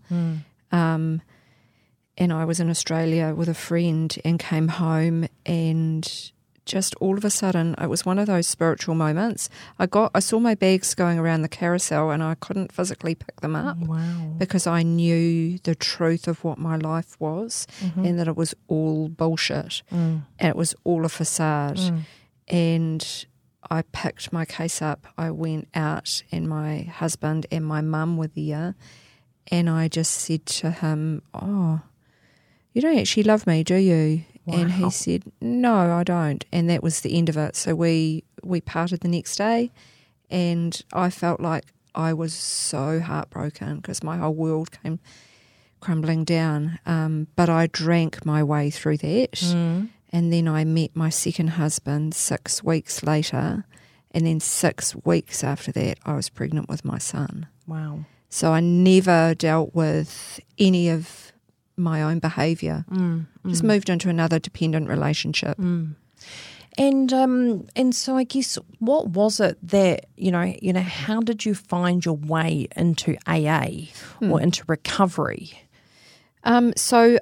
Um, 0.70 1.22
and 2.16 2.32
I 2.32 2.44
was 2.44 2.60
in 2.60 2.68
Australia 2.70 3.34
with 3.34 3.48
a 3.48 3.54
friend 3.54 4.14
and 4.24 4.38
came 4.38 4.68
home 4.68 5.26
and 5.46 6.30
just 6.64 6.94
all 6.96 7.16
of 7.16 7.24
a 7.24 7.30
sudden 7.30 7.74
it 7.80 7.86
was 7.88 8.04
one 8.04 8.18
of 8.18 8.26
those 8.26 8.46
spiritual 8.46 8.94
moments. 8.94 9.48
I 9.78 9.86
got 9.86 10.10
I 10.14 10.18
saw 10.20 10.38
my 10.38 10.54
bags 10.54 10.94
going 10.94 11.18
around 11.18 11.40
the 11.42 11.48
carousel 11.48 12.10
and 12.10 12.22
I 12.22 12.34
couldn't 12.34 12.72
physically 12.72 13.14
pick 13.14 13.40
them 13.40 13.56
up 13.56 13.78
Wow. 13.78 14.34
because 14.36 14.66
I 14.66 14.82
knew 14.82 15.58
the 15.62 15.74
truth 15.74 16.28
of 16.28 16.44
what 16.44 16.58
my 16.58 16.76
life 16.76 17.16
was 17.18 17.66
Mm-hmm. 17.80 18.04
and 18.04 18.18
that 18.18 18.28
it 18.28 18.36
was 18.36 18.54
all 18.68 19.08
bullshit 19.08 19.82
Mm. 19.90 20.22
and 20.38 20.48
it 20.48 20.56
was 20.56 20.74
all 20.84 21.04
a 21.06 21.08
facade. 21.08 21.78
Mm. 21.78 22.00
And 22.48 23.26
I 23.70 23.82
picked 23.82 24.32
my 24.32 24.44
case 24.44 24.80
up. 24.82 25.06
I 25.16 25.30
went 25.30 25.68
out, 25.74 26.22
and 26.32 26.48
my 26.48 26.82
husband 26.82 27.46
and 27.50 27.64
my 27.64 27.80
mum 27.80 28.16
were 28.16 28.28
there. 28.28 28.74
And 29.50 29.68
I 29.70 29.88
just 29.88 30.12
said 30.12 30.46
to 30.46 30.70
him, 30.70 31.22
Oh, 31.34 31.80
you 32.72 32.82
don't 32.82 32.98
actually 32.98 33.22
love 33.24 33.46
me, 33.46 33.62
do 33.62 33.76
you? 33.76 34.24
And 34.46 34.72
he 34.72 34.90
said, 34.90 35.24
No, 35.40 35.92
I 35.92 36.04
don't. 36.04 36.44
And 36.52 36.70
that 36.70 36.82
was 36.82 37.00
the 37.00 37.16
end 37.16 37.28
of 37.28 37.36
it. 37.36 37.54
So 37.56 37.74
we, 37.74 38.24
we 38.42 38.60
parted 38.60 39.00
the 39.00 39.08
next 39.08 39.36
day. 39.36 39.70
And 40.30 40.80
I 40.92 41.10
felt 41.10 41.40
like 41.40 41.64
I 41.94 42.12
was 42.12 42.32
so 42.32 43.00
heartbroken 43.00 43.76
because 43.76 44.02
my 44.02 44.18
whole 44.18 44.34
world 44.34 44.70
came 44.82 45.00
crumbling 45.80 46.24
down. 46.24 46.78
Um, 46.86 47.28
but 47.36 47.48
I 47.48 47.66
drank 47.66 48.24
my 48.24 48.42
way 48.42 48.70
through 48.70 48.98
that. 48.98 49.32
Mm. 49.32 49.88
And 50.10 50.32
then 50.32 50.48
I 50.48 50.64
met 50.64 50.96
my 50.96 51.10
second 51.10 51.48
husband 51.48 52.14
six 52.14 52.62
weeks 52.62 53.02
later. 53.02 53.64
And 54.10 54.26
then 54.26 54.40
six 54.40 54.96
weeks 55.04 55.44
after 55.44 55.70
that, 55.72 55.98
I 56.04 56.14
was 56.14 56.30
pregnant 56.30 56.68
with 56.68 56.84
my 56.84 56.98
son. 56.98 57.46
Wow. 57.66 58.06
So 58.30 58.52
I 58.52 58.60
never 58.60 59.34
dealt 59.34 59.74
with 59.74 60.40
any 60.58 60.88
of 60.88 61.32
my 61.76 62.02
own 62.02 62.18
behaviour. 62.18 62.84
Mm. 62.90 63.26
Just 63.46 63.62
moved 63.62 63.88
into 63.88 64.08
another 64.08 64.38
dependent 64.38 64.88
relationship. 64.88 65.56
Mm. 65.58 65.94
And 66.76 67.12
um, 67.12 67.66
and 67.74 67.94
so 67.94 68.16
I 68.16 68.24
guess 68.24 68.58
what 68.78 69.08
was 69.08 69.40
it 69.40 69.58
that 69.64 70.06
you 70.16 70.30
know 70.30 70.54
you 70.62 70.72
know 70.72 70.80
how 70.80 71.20
did 71.20 71.44
you 71.44 71.54
find 71.54 72.04
your 72.04 72.14
way 72.14 72.68
into 72.76 73.16
AA 73.26 73.88
or 74.20 74.40
into 74.40 74.64
recovery? 74.68 75.50
Um, 76.44 76.72
so 76.76 77.18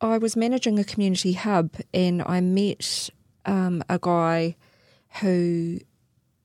I 0.00 0.18
was 0.18 0.36
managing 0.36 0.78
a 0.78 0.84
community 0.84 1.32
hub 1.32 1.70
and 1.94 2.22
I 2.22 2.40
met 2.40 3.10
um, 3.44 3.82
a 3.88 3.98
guy 3.98 4.56
who 5.20 5.78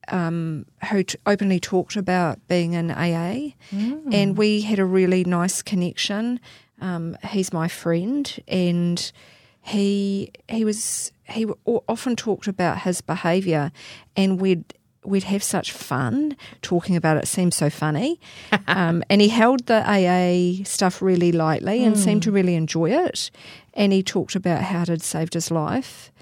um, 0.08 0.66
who 0.90 1.04
t- 1.04 1.18
openly 1.26 1.60
talked 1.60 1.94
about 1.96 2.46
being 2.48 2.72
in 2.72 2.90
AA, 2.90 3.50
and 3.70 4.36
we 4.36 4.62
had 4.62 4.78
a 4.80 4.84
really 4.84 5.22
nice 5.24 5.62
connection. 5.62 6.40
Um, 6.80 7.16
he's 7.30 7.52
my 7.52 7.68
friend, 7.68 8.34
and 8.48 9.12
he 9.60 10.32
he 10.48 10.64
was 10.64 11.12
he 11.28 11.46
often 11.64 12.16
talked 12.16 12.48
about 12.48 12.80
his 12.80 13.00
behaviour, 13.00 13.70
and 14.16 14.40
we'd 14.40 14.74
we'd 15.04 15.24
have 15.24 15.42
such 15.42 15.72
fun 15.72 16.36
talking 16.60 16.96
about 16.96 17.16
it. 17.16 17.24
it 17.24 17.26
seemed 17.26 17.54
so 17.54 17.68
funny, 17.70 18.20
um, 18.66 19.02
and 19.10 19.20
he 19.20 19.28
held 19.28 19.66
the 19.66 19.82
AA 19.84 20.64
stuff 20.64 21.02
really 21.02 21.32
lightly 21.32 21.84
and 21.84 21.98
seemed 21.98 22.22
to 22.24 22.32
really 22.32 22.54
enjoy 22.54 22.90
it. 22.90 23.30
And 23.74 23.92
he 23.92 24.02
talked 24.02 24.34
about 24.34 24.62
how 24.62 24.82
it 24.82 24.88
had 24.88 25.02
saved 25.02 25.34
his 25.34 25.50
life. 25.50 26.12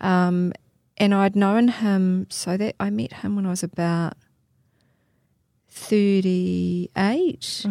Um, 0.00 0.52
and 0.96 1.14
I'd 1.14 1.36
known 1.36 1.68
him 1.68 2.26
so 2.30 2.56
that 2.56 2.76
I 2.78 2.90
met 2.90 3.14
him 3.14 3.36
when 3.36 3.46
I 3.46 3.50
was 3.50 3.62
about 3.62 4.14
38 5.68 7.66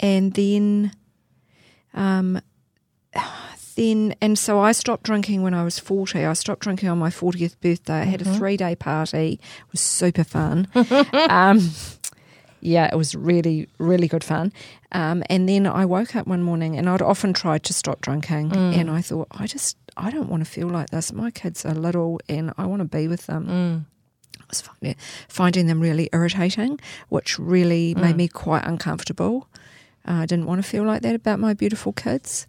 and 0.00 0.34
then 0.34 0.92
um 1.94 2.40
then 3.78 4.14
and 4.20 4.38
so 4.38 4.58
I 4.60 4.72
stopped 4.72 5.04
drinking 5.04 5.42
when 5.42 5.54
I 5.54 5.64
was 5.64 5.78
40 5.78 6.24
I 6.24 6.32
stopped 6.34 6.62
drinking 6.62 6.88
on 6.90 6.98
my 6.98 7.10
40th 7.10 7.56
birthday 7.60 8.00
I 8.00 8.04
had 8.04 8.20
a 8.22 8.24
3 8.36 8.56
day 8.56 8.74
party 8.76 9.28
it 9.32 9.72
was 9.72 9.80
super 9.80 10.24
fun 10.24 10.68
um 11.30 11.70
yeah, 12.60 12.88
it 12.92 12.96
was 12.96 13.14
really, 13.14 13.68
really 13.78 14.08
good 14.08 14.24
fun. 14.24 14.52
Um, 14.90 15.22
and 15.30 15.48
then 15.48 15.64
I 15.64 15.84
woke 15.84 16.16
up 16.16 16.26
one 16.26 16.42
morning 16.42 16.76
and 16.76 16.88
I'd 16.88 17.02
often 17.02 17.32
tried 17.32 17.62
to 17.64 17.72
stop 17.72 18.00
drinking. 18.00 18.50
And 18.74 18.90
I 18.90 19.00
thought, 19.00 19.28
I 19.30 19.46
just, 19.46 19.76
I 19.96 20.10
don't 20.10 20.28
want 20.28 20.44
to 20.44 20.50
feel 20.50 20.66
like 20.66 20.90
this. 20.90 21.12
My 21.12 21.30
kids 21.30 21.64
are 21.64 21.72
little 21.74 22.20
and 22.28 22.52
I 22.58 22.66
want 22.66 22.80
to 22.80 22.84
be 22.98 23.06
with 23.06 23.26
them. 23.26 23.86
I 24.40 24.44
was 24.50 24.60
finding, 24.60 24.96
finding 25.28 25.66
them 25.68 25.78
really 25.80 26.08
irritating, 26.12 26.80
which 27.10 27.38
really 27.38 27.94
made 27.94 28.16
me 28.16 28.26
quite 28.26 28.64
uncomfortable. 28.66 29.46
Uh, 30.06 30.22
I 30.22 30.26
didn't 30.26 30.46
want 30.46 30.60
to 30.60 30.68
feel 30.68 30.82
like 30.84 31.02
that 31.02 31.14
about 31.14 31.38
my 31.38 31.54
beautiful 31.54 31.92
kids. 31.92 32.48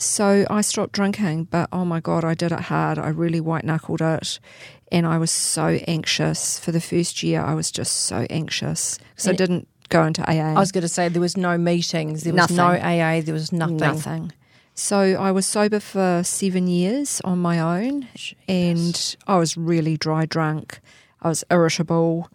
So 0.00 0.46
I 0.48 0.62
stopped 0.62 0.92
drinking, 0.92 1.44
but 1.44 1.68
oh 1.72 1.84
my 1.84 2.00
God, 2.00 2.24
I 2.24 2.32
did 2.34 2.52
it 2.52 2.60
hard. 2.60 2.98
I 2.98 3.08
really 3.08 3.40
white 3.40 3.64
knuckled 3.64 4.00
it. 4.00 4.40
And 4.90 5.06
I 5.06 5.18
was 5.18 5.30
so 5.30 5.78
anxious. 5.86 6.58
For 6.58 6.72
the 6.72 6.80
first 6.80 7.22
year, 7.22 7.42
I 7.42 7.52
was 7.54 7.70
just 7.70 7.94
so 8.06 8.26
anxious 8.30 8.98
because 9.10 9.28
I 9.28 9.32
didn't 9.34 9.68
go 9.90 10.02
into 10.04 10.22
AA. 10.22 10.54
I 10.56 10.58
was 10.58 10.72
going 10.72 10.82
to 10.82 10.88
say 10.88 11.08
there 11.08 11.20
was 11.20 11.36
no 11.36 11.58
meetings, 11.58 12.24
there 12.24 12.32
was 12.32 12.50
no 12.50 12.68
AA, 12.68 13.20
there 13.20 13.34
was 13.34 13.52
nothing. 13.52 13.76
Nothing. 13.76 14.32
So 14.74 14.98
I 14.98 15.30
was 15.32 15.46
sober 15.46 15.80
for 15.80 16.22
seven 16.24 16.66
years 16.66 17.20
on 17.22 17.38
my 17.38 17.60
own, 17.60 18.08
and 18.48 19.16
I 19.26 19.36
was 19.36 19.56
really 19.56 19.98
dry 19.98 20.24
drunk. 20.24 20.80
I 21.20 21.28
was 21.28 21.44
irritable. 21.50 22.28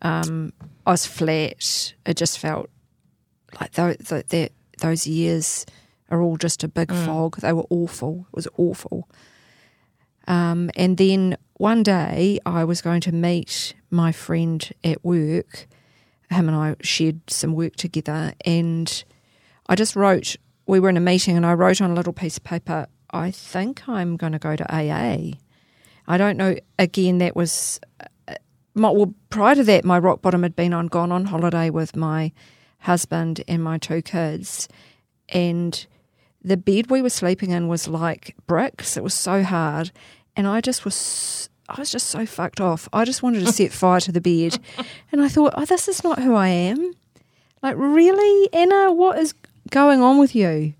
Um, 0.00 0.54
I 0.86 0.90
was 0.92 1.04
flat. 1.04 1.92
It 2.06 2.16
just 2.16 2.38
felt 2.38 2.70
like 3.60 3.72
tho- 3.72 3.94
that 3.94 4.52
those 4.78 5.06
years 5.06 5.66
are 6.10 6.22
all 6.22 6.36
just 6.36 6.64
a 6.64 6.68
big 6.68 6.92
fog. 6.92 7.36
They 7.38 7.52
were 7.52 7.66
awful. 7.70 8.26
It 8.32 8.36
was 8.36 8.48
awful. 8.56 9.08
Um, 10.26 10.70
and 10.76 10.96
then 10.96 11.36
one 11.54 11.82
day 11.82 12.38
I 12.46 12.64
was 12.64 12.82
going 12.82 13.00
to 13.02 13.12
meet 13.12 13.74
my 13.90 14.12
friend 14.12 14.68
at 14.84 15.04
work. 15.04 15.66
Him 16.30 16.48
and 16.48 16.56
I 16.56 16.76
shared 16.80 17.28
some 17.28 17.54
work 17.54 17.76
together, 17.76 18.32
and 18.44 19.04
I 19.66 19.74
just 19.74 19.96
wrote. 19.96 20.36
We 20.66 20.78
were 20.78 20.88
in 20.88 20.96
a 20.96 21.00
meeting, 21.00 21.36
and 21.36 21.44
I 21.44 21.54
wrote 21.54 21.80
on 21.80 21.90
a 21.90 21.94
little 21.94 22.12
piece 22.12 22.36
of 22.36 22.44
paper. 22.44 22.86
I 23.10 23.32
think 23.32 23.88
I'm 23.88 24.16
going 24.16 24.32
to 24.32 24.38
go 24.38 24.54
to 24.54 24.72
AA. 24.72 25.32
I 26.06 26.16
don't 26.16 26.36
know. 26.36 26.56
Again, 26.78 27.18
that 27.18 27.34
was 27.34 27.80
uh, 28.28 28.34
my, 28.74 28.90
well 28.90 29.14
prior 29.30 29.56
to 29.56 29.64
that. 29.64 29.84
My 29.84 29.98
rock 29.98 30.22
bottom 30.22 30.44
had 30.44 30.54
been 30.54 30.72
on 30.72 30.86
gone 30.86 31.10
on 31.10 31.24
holiday 31.24 31.70
with 31.70 31.96
my 31.96 32.30
husband 32.78 33.42
and 33.48 33.64
my 33.64 33.78
two 33.78 34.00
kids, 34.00 34.68
and 35.28 35.86
the 36.42 36.56
bed 36.56 36.90
we 36.90 37.02
were 37.02 37.10
sleeping 37.10 37.50
in 37.50 37.68
was 37.68 37.86
like 37.88 38.34
bricks. 38.46 38.96
It 38.96 39.02
was 39.02 39.14
so 39.14 39.42
hard, 39.42 39.90
and 40.36 40.46
I 40.46 40.60
just 40.60 40.84
was. 40.84 41.48
I 41.68 41.78
was 41.78 41.92
just 41.92 42.08
so 42.08 42.26
fucked 42.26 42.60
off. 42.60 42.88
I 42.92 43.04
just 43.04 43.22
wanted 43.22 43.46
to 43.46 43.52
set 43.60 43.72
fire 43.72 44.00
to 44.00 44.10
the 44.12 44.20
bed, 44.20 44.58
and 45.12 45.20
I 45.22 45.28
thought, 45.28 45.54
"Oh, 45.56 45.64
this 45.64 45.86
is 45.88 46.02
not 46.02 46.18
who 46.20 46.34
I 46.34 46.48
am." 46.48 46.92
Like, 47.62 47.76
really, 47.76 48.48
Anna, 48.52 48.90
what 48.92 49.18
is 49.18 49.34
going 49.70 50.00
on 50.00 50.18
with 50.18 50.34
you? 50.34 50.72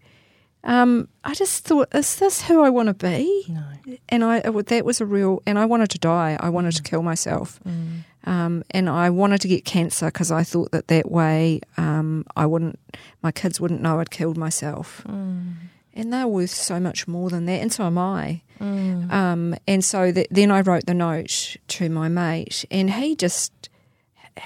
Um, 0.65 1.09
I 1.25 1.35
just 1.35 1.65
thought, 1.65 1.89
is 1.95 2.17
this 2.17 2.43
who 2.43 2.63
I 2.63 2.69
want 2.71 2.89
to 2.89 2.95
be? 2.95 3.45
No. 3.49 3.63
And 4.09 4.25
I 4.25 4.41
that 4.41 4.85
was 4.85 5.01
a 5.01 5.07
real, 5.07 5.43
and 5.47 5.59
I 5.59 5.65
wanted 5.67 5.91
to 5.91 5.99
die. 5.99 6.37
I 6.41 6.49
wanted 6.49 6.73
to 6.77 6.83
kill 6.83 7.03
myself, 7.03 7.61
Mm. 7.67 8.05
Um, 8.25 8.63
and 8.71 8.89
I 8.89 9.11
wanted 9.11 9.41
to 9.43 9.49
get 9.49 9.65
cancer 9.65 10.07
because 10.07 10.31
I 10.31 10.45
thought 10.45 10.73
that 10.73 10.89
that 10.89 11.11
way 11.11 11.61
um, 11.77 12.25
I 12.37 12.47
wouldn't, 12.47 12.79
my 13.23 13.33
kids 13.33 13.61
wouldn't 13.61 13.81
know 13.81 14.01
I'd 14.01 14.11
killed 14.11 14.37
myself. 14.37 15.03
Mm. 15.07 15.55
And 15.95 16.13
they're 16.13 16.29
worth 16.29 16.51
so 16.51 16.79
much 16.79 17.09
more 17.09 17.31
than 17.31 17.47
that, 17.47 17.61
and 17.61 17.73
so 17.73 17.85
am 17.85 17.99
I. 17.99 18.43
Um, 18.61 19.57
and 19.67 19.85
so 19.85 20.13
that, 20.13 20.29
then 20.31 20.51
I 20.51 20.61
wrote 20.61 20.87
the 20.87 20.95
note 20.95 21.57
to 21.69 21.89
my 21.89 22.09
mate, 22.09 22.65
and 22.71 22.93
he 22.93 23.17
just 23.17 23.71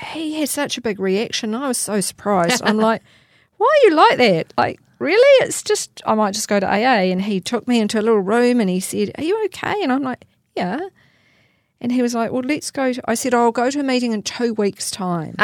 he 0.09 0.41
had 0.41 0.49
such 0.49 0.79
a 0.79 0.81
big 0.81 0.99
reaction. 0.99 1.55
I 1.55 1.69
was 1.69 1.79
so 1.79 2.01
surprised. 2.01 2.63
I'm 2.65 2.77
like, 2.89 3.03
why 3.59 3.67
are 3.67 3.89
you 3.89 3.95
like 3.95 4.19
that? 4.19 4.55
Like, 4.57 4.81
really? 4.99 5.47
It's 5.47 5.63
just 5.63 6.03
I 6.07 6.15
might 6.15 6.33
just 6.33 6.49
go 6.49 6.61
to 6.61 6.67
AA. 6.67 7.11
And 7.13 7.23
he 7.23 7.41
took 7.41 7.69
me 7.69 7.81
into 7.81 7.99
a 7.99 8.03
little 8.03 8.21
room 8.21 8.61
and 8.61 8.71
he 8.71 8.81
said, 8.81 9.13
"Are 9.19 9.25
you 9.25 9.45
okay?" 9.47 9.83
And 9.83 9.93
I'm 9.93 10.03
like, 10.03 10.25
"Yeah." 10.57 10.81
And 11.85 11.93
he 11.93 12.01
was 12.01 12.15
like, 12.15 12.33
"Well, 12.33 12.41
let's 12.43 12.71
go." 12.71 12.95
To, 12.95 13.11
I 13.11 13.15
said, 13.15 13.35
"I'll 13.35 13.53
go 13.53 13.71
to 13.71 13.79
a 13.79 13.83
meeting 13.83 14.13
in 14.13 14.23
two 14.23 14.55
weeks' 14.55 14.91
time." 14.91 15.37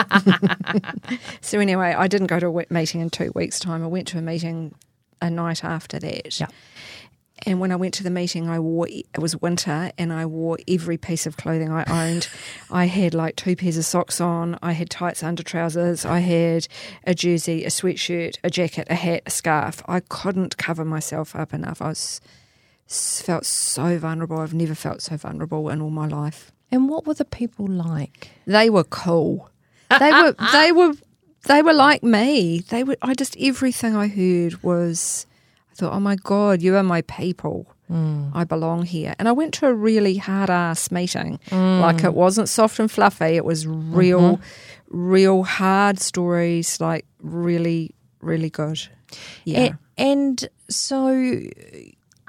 so 1.42 1.60
anyway, 1.60 1.92
I 1.92 2.08
didn't 2.08 2.28
go 2.28 2.40
to 2.40 2.60
a 2.60 2.64
meeting 2.72 3.02
in 3.02 3.10
two 3.10 3.30
weeks' 3.34 3.60
time. 3.60 3.84
I 3.84 3.88
went 3.88 4.08
to 4.08 4.18
a 4.18 4.22
meeting 4.22 4.74
a 5.20 5.28
night 5.28 5.62
after 5.62 5.98
that. 5.98 6.40
Yeah. 6.40 6.46
And 7.44 7.60
when 7.60 7.70
I 7.70 7.76
went 7.76 7.92
to 7.94 8.02
the 8.02 8.10
meeting, 8.10 8.48
I 8.48 8.58
wore 8.58 8.88
it 8.88 9.18
was 9.18 9.36
winter, 9.36 9.92
and 9.98 10.14
I 10.14 10.24
wore 10.24 10.56
every 10.66 10.96
piece 10.96 11.26
of 11.26 11.36
clothing 11.36 11.70
I 11.70 11.84
owned. 11.84 12.30
I 12.70 12.86
had 12.86 13.12
like 13.12 13.36
two 13.36 13.54
pairs 13.54 13.76
of 13.76 13.84
socks 13.84 14.18
on. 14.18 14.58
I 14.62 14.72
had 14.72 14.88
tights 14.88 15.22
under 15.22 15.42
trousers. 15.42 16.06
I 16.06 16.20
had 16.20 16.68
a 17.06 17.14
jersey, 17.14 17.66
a 17.66 17.68
sweatshirt, 17.68 18.38
a 18.42 18.48
jacket, 18.48 18.86
a 18.88 18.94
hat, 18.94 19.24
a 19.26 19.30
scarf. 19.30 19.82
I 19.86 20.00
couldn't 20.00 20.56
cover 20.56 20.86
myself 20.86 21.36
up 21.36 21.52
enough. 21.52 21.82
I 21.82 21.88
was 21.88 22.22
felt 22.90 23.46
so 23.46 23.98
vulnerable. 23.98 24.40
I've 24.40 24.54
never 24.54 24.74
felt 24.74 25.02
so 25.02 25.16
vulnerable 25.16 25.68
in 25.68 25.80
all 25.80 25.90
my 25.90 26.06
life. 26.06 26.52
And 26.72 26.88
what 26.88 27.06
were 27.06 27.14
the 27.14 27.24
people 27.24 27.66
like? 27.66 28.30
They 28.46 28.70
were 28.70 28.84
cool. 28.84 29.50
They 29.98 30.10
were 30.10 30.34
they 30.52 30.72
were 30.72 30.94
they 31.46 31.62
were 31.62 31.72
like 31.72 32.02
me. 32.02 32.60
They 32.68 32.84
were 32.84 32.96
I 33.02 33.14
just 33.14 33.36
everything 33.38 33.96
I 33.96 34.08
heard 34.08 34.62
was 34.62 35.26
I 35.70 35.74
thought, 35.74 35.92
"Oh 35.92 36.00
my 36.00 36.16
god, 36.16 36.62
you 36.62 36.76
are 36.76 36.82
my 36.82 37.02
people. 37.02 37.66
Hmm. 37.88 38.28
I 38.34 38.44
belong 38.44 38.84
here." 38.84 39.14
And 39.18 39.28
I 39.28 39.32
went 39.32 39.54
to 39.54 39.66
a 39.66 39.74
really 39.74 40.16
hard 40.16 40.50
ass 40.50 40.90
meeting. 40.90 41.40
Hmm. 41.48 41.80
Like 41.80 42.04
it 42.04 42.14
wasn't 42.14 42.48
soft 42.48 42.78
and 42.78 42.90
fluffy. 42.90 43.36
It 43.36 43.44
was 43.44 43.66
real 43.66 44.38
mm-hmm. 44.38 45.10
real 45.10 45.42
hard 45.44 46.00
stories 46.00 46.80
like 46.80 47.06
really 47.20 47.94
really 48.20 48.50
good. 48.50 48.80
Yeah. 49.44 49.60
A- 49.60 49.78
and 49.96 50.48
so 50.68 51.40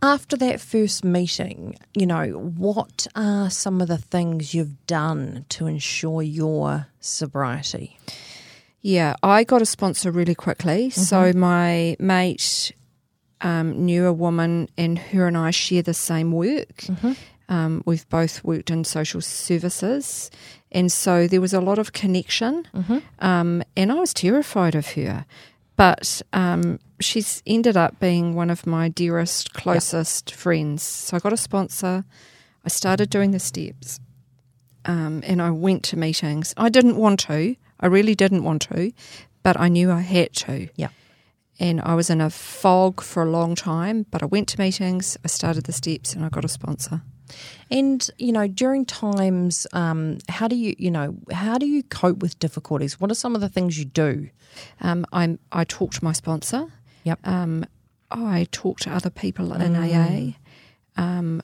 after 0.02 0.36
that 0.38 0.60
first 0.60 1.04
meeting, 1.04 1.76
you 1.94 2.06
know, 2.06 2.28
what 2.58 3.08
are 3.16 3.50
some 3.50 3.82
of 3.82 3.88
the 3.88 3.98
things 3.98 4.54
you've 4.54 4.86
done 4.88 5.46
to 5.50 5.68
ensure 5.68 6.22
your 6.22 6.88
sobriety? 7.00 7.98
Yeah, 8.82 9.16
I 9.22 9.44
got 9.44 9.62
a 9.62 9.66
sponsor 9.66 10.10
really 10.12 10.34
quickly. 10.36 10.90
So 10.90 11.32
my 11.34 11.96
mate 12.00 12.72
um, 13.42 13.86
knew 13.86 14.06
a 14.08 14.14
woman, 14.14 14.70
and 14.78 14.98
her 14.98 15.28
and 15.28 15.38
I 15.38 15.52
share 15.52 15.84
the 15.84 15.94
same 15.94 16.32
work. 16.32 16.86
Um, 17.50 17.84
we've 17.86 18.08
both 18.10 18.44
worked 18.44 18.72
in 18.72 18.84
social 18.86 19.20
services, 19.22 20.32
and 20.72 20.92
so 20.92 21.28
there 21.28 21.42
was 21.42 21.54
a 21.54 21.60
lot 21.62 21.78
of 21.80 21.92
connection. 21.94 22.66
Um, 23.20 23.62
and 23.76 23.92
I 23.92 23.96
was 23.96 24.14
terrified 24.14 24.74
of 24.74 24.88
her, 24.94 25.26
but 25.76 26.22
um, 26.34 26.80
she's 27.00 27.42
ended 27.46 27.78
up 27.78 28.00
being 28.00 28.36
one 28.36 28.50
of 28.50 28.68
my 28.68 28.90
dearest, 28.90 29.54
closest 29.54 30.34
friends. 30.34 30.84
So 30.84 31.18
I 31.18 31.20
got 31.20 31.34
a 31.34 31.38
sponsor. 31.38 32.06
I 32.64 32.70
started 32.70 33.10
doing 33.10 33.32
the 33.32 33.40
steps 33.40 34.00
um, 34.86 35.22
and 35.26 35.42
I 35.42 35.52
went 35.52 35.84
to 35.86 35.98
meetings. 35.98 36.54
I 36.58 36.70
didn't 36.70 36.98
want 36.98 37.20
to. 37.22 37.56
I 37.80 37.86
really 37.88 38.16
didn't 38.16 38.44
want 38.44 38.64
to, 38.64 38.92
but 39.44 39.60
I 39.60 39.68
knew 39.68 39.92
I 39.92 40.02
had 40.02 40.34
to. 40.34 40.70
Yeah. 40.76 40.90
And 41.60 41.82
I 41.82 41.96
was 41.96 42.10
in 42.10 42.22
a 42.22 42.30
fog 42.30 43.02
for 43.02 43.24
a 43.24 43.30
long 43.30 43.56
time, 43.56 44.06
but 44.10 44.24
I 44.24 44.26
went 44.26 44.48
to 44.50 44.60
meetings, 44.60 45.18
I 45.24 45.28
started 45.28 45.66
the 45.66 45.74
steps, 45.74 46.14
and 46.14 46.26
I 46.26 46.30
got 46.30 46.46
a 46.46 46.48
sponsor. 46.48 47.02
And 47.70 48.10
you 48.18 48.32
know, 48.32 48.48
during 48.48 48.86
times, 48.86 49.68
um, 49.74 50.18
how 50.30 50.48
do 50.48 50.56
you, 50.56 50.76
you 50.78 50.92
know, 50.92 51.16
how 51.32 51.58
do 51.58 51.66
you 51.66 51.84
cope 51.84 52.20
with 52.20 52.38
difficulties? 52.40 53.00
What 53.00 53.12
are 53.12 53.16
some 53.16 53.36
of 53.36 53.42
the 53.42 53.50
things 53.50 53.78
you 53.78 53.86
do? 53.86 54.30
Um, 54.82 55.06
I'm, 55.12 55.40
I 55.52 55.64
talk 55.64 55.92
to 55.94 56.04
my 56.04 56.12
sponsor. 56.12 56.72
Yep. 57.04 57.20
Um, 57.26 57.66
I 58.10 58.48
talk 58.52 58.80
to 58.82 58.92
other 58.92 59.10
people 59.10 59.54
in 59.54 59.76
AA. 59.76 60.34
Um, 61.02 61.42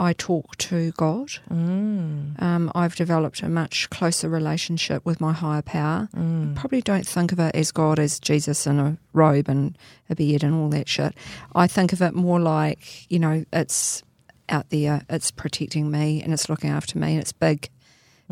I 0.00 0.12
talk 0.12 0.56
to 0.58 0.92
God. 0.92 1.30
Um, 1.50 2.70
I've 2.74 2.94
developed 2.94 3.42
a 3.42 3.48
much 3.48 3.90
closer 3.90 4.28
relationship 4.28 5.04
with 5.04 5.20
my 5.20 5.32
higher 5.32 5.62
power. 5.62 6.08
Probably 6.54 6.80
don't 6.80 7.06
think 7.06 7.32
of 7.32 7.40
it 7.40 7.54
as 7.54 7.72
God 7.72 7.98
as 7.98 8.20
Jesus 8.20 8.66
in 8.66 8.78
a 8.78 8.96
robe 9.12 9.48
and 9.48 9.76
a 10.08 10.14
beard 10.14 10.44
and 10.44 10.54
all 10.54 10.68
that 10.70 10.88
shit. 10.88 11.14
I 11.54 11.66
think 11.66 11.92
of 11.92 12.00
it 12.00 12.14
more 12.14 12.38
like, 12.40 13.10
you 13.10 13.18
know, 13.18 13.44
it's 13.52 14.02
out 14.48 14.70
there, 14.70 15.02
it's 15.08 15.30
protecting 15.30 15.90
me 15.90 16.22
and 16.22 16.32
it's 16.32 16.48
looking 16.48 16.70
after 16.70 16.98
me 16.98 17.12
and 17.12 17.20
it's 17.20 17.32
big, 17.32 17.68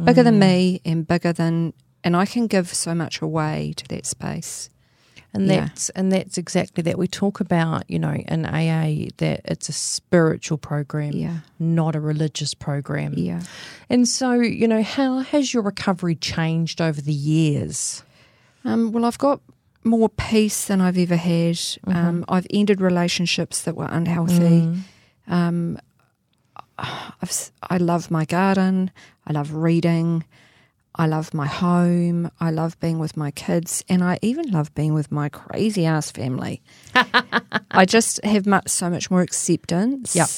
bigger 0.02 0.22
than 0.22 0.38
me 0.38 0.80
and 0.84 1.06
bigger 1.06 1.32
than, 1.32 1.72
and 2.04 2.16
I 2.16 2.26
can 2.26 2.46
give 2.46 2.72
so 2.72 2.94
much 2.94 3.20
away 3.20 3.72
to 3.76 3.88
that 3.88 4.06
space. 4.06 4.70
And 5.34 5.46
Yeah. 5.48 5.66
that's 5.66 5.90
and 5.90 6.10
that's 6.10 6.38
exactly 6.38 6.82
that 6.84 6.96
we 6.96 7.06
talk 7.08 7.40
about, 7.40 7.84
you 7.90 7.98
know, 7.98 8.14
in 8.14 8.46
AA 8.46 9.08
that 9.18 9.40
it's 9.44 9.68
a 9.68 9.72
spiritual 9.72 10.56
program, 10.56 11.12
Yeah. 11.12 11.38
not 11.58 11.94
a 11.94 12.00
religious 12.00 12.54
program. 12.54 13.12
Yeah. 13.16 13.42
And 13.90 14.08
so, 14.08 14.32
you 14.32 14.66
know, 14.66 14.82
how 14.82 15.18
has 15.18 15.52
your 15.52 15.62
recovery 15.62 16.14
changed 16.14 16.80
over 16.80 17.02
the 17.02 17.12
years? 17.12 18.02
Um, 18.64 18.92
well, 18.92 19.04
I've 19.04 19.18
got 19.18 19.40
more 19.84 20.08
peace 20.08 20.64
than 20.64 20.80
I've 20.80 20.96
ever 20.98 21.16
had. 21.16 21.58
Um, 21.86 22.24
I've 22.28 22.46
ended 22.50 22.80
relationships 22.80 23.60
that 23.62 23.76
were 23.76 23.88
unhealthy. 23.90 24.72
Um, 25.28 25.78
I've, 26.78 27.50
I 27.62 27.76
love 27.78 28.10
my 28.10 28.24
garden. 28.24 28.90
I 29.26 29.32
love 29.32 29.52
reading. 29.54 30.24
I 30.94 31.06
love 31.06 31.34
my 31.34 31.46
home. 31.46 32.30
I 32.40 32.50
love 32.50 32.78
being 32.80 32.98
with 32.98 33.16
my 33.16 33.30
kids. 33.30 33.84
And 33.88 34.02
I 34.02 34.18
even 34.22 34.50
love 34.50 34.74
being 34.74 34.94
with 34.94 35.12
my 35.12 35.28
crazy 35.28 35.84
ass 35.86 36.10
family. 36.10 36.62
I 37.70 37.84
just 37.84 38.24
have 38.24 38.46
much, 38.46 38.68
so 38.68 38.88
much 38.88 39.10
more 39.10 39.20
acceptance 39.20 40.16
Yep. 40.16 40.28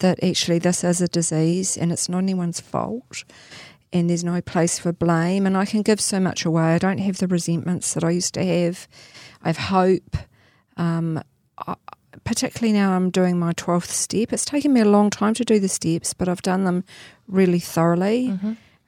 that 0.00 0.22
actually 0.22 0.58
this 0.58 0.84
is 0.84 1.00
a 1.00 1.08
disease 1.08 1.76
and 1.78 1.90
it's 1.90 2.08
not 2.08 2.18
anyone's 2.18 2.60
fault 2.60 3.24
and 3.94 4.10
there's 4.10 4.24
no 4.24 4.42
place 4.42 4.78
for 4.78 4.92
blame 4.92 5.46
and 5.46 5.56
I 5.56 5.64
can 5.64 5.80
give 5.82 6.00
so 6.00 6.20
much 6.20 6.44
away. 6.44 6.74
I 6.74 6.78
don't 6.78 6.98
have 6.98 7.18
the 7.18 7.28
resentments 7.28 7.94
that 7.94 8.04
I 8.04 8.10
used 8.10 8.34
to 8.34 8.44
have. 8.44 8.86
I 9.42 9.48
have 9.48 9.56
hope. 9.58 10.16
Um, 10.76 11.22
I, 11.66 11.76
particularly 12.24 12.72
now 12.72 12.92
I'm 12.92 13.10
doing 13.10 13.38
my 13.38 13.52
12th 13.54 13.86
step. 13.88 14.32
It's 14.32 14.44
taken 14.44 14.72
me 14.72 14.80
a 14.80 14.84
long 14.84 15.10
time 15.10 15.34
to 15.34 15.44
do 15.44 15.58
the 15.58 15.68
steps, 15.68 16.14
but 16.14 16.28
I've 16.28 16.42
done 16.42 16.64
them 16.64 16.84
really 17.26 17.58
thoroughly. 17.58 18.28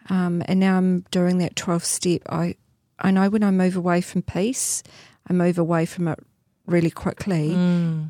Um, 0.08 0.42
and 0.46 0.60
now 0.60 0.76
I'm 0.76 1.00
doing 1.10 1.38
that 1.38 1.56
12th 1.56 1.84
step. 1.84 2.22
I, 2.28 2.54
I 3.00 3.10
know 3.10 3.28
when 3.28 3.42
I 3.42 3.50
move 3.50 3.74
away 3.76 4.00
from 4.00 4.22
peace, 4.22 4.82
I 5.28 5.32
move 5.32 5.58
away 5.58 5.84
from 5.86 6.06
it 6.08 6.18
really 6.66 6.90
quickly, 6.90 7.54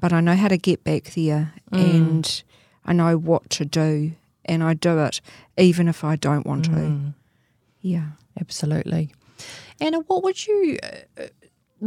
but 0.01 0.13
I 0.13 0.21
know 0.21 0.35
how 0.35 0.49
to 0.49 0.59
get 0.59 0.85
back 0.85 1.05
there 1.15 1.53
and 1.73 2.43
I 2.85 2.93
know 2.93 3.17
what 3.17 3.49
to 3.51 3.65
do 3.65 4.13
and 4.45 4.63
I 4.63 4.75
do 4.75 4.99
it 5.01 5.21
even 5.57 5.89
if 5.89 6.05
I 6.05 6.17
don't 6.17 6.47
want 6.47 6.67
to. 6.67 7.13
Yeah. 7.81 8.09
Absolutely. 8.39 9.15
Anna, 9.81 10.01
what 10.01 10.23
would 10.23 10.47
you 10.47 10.79
uh, 11.19 11.25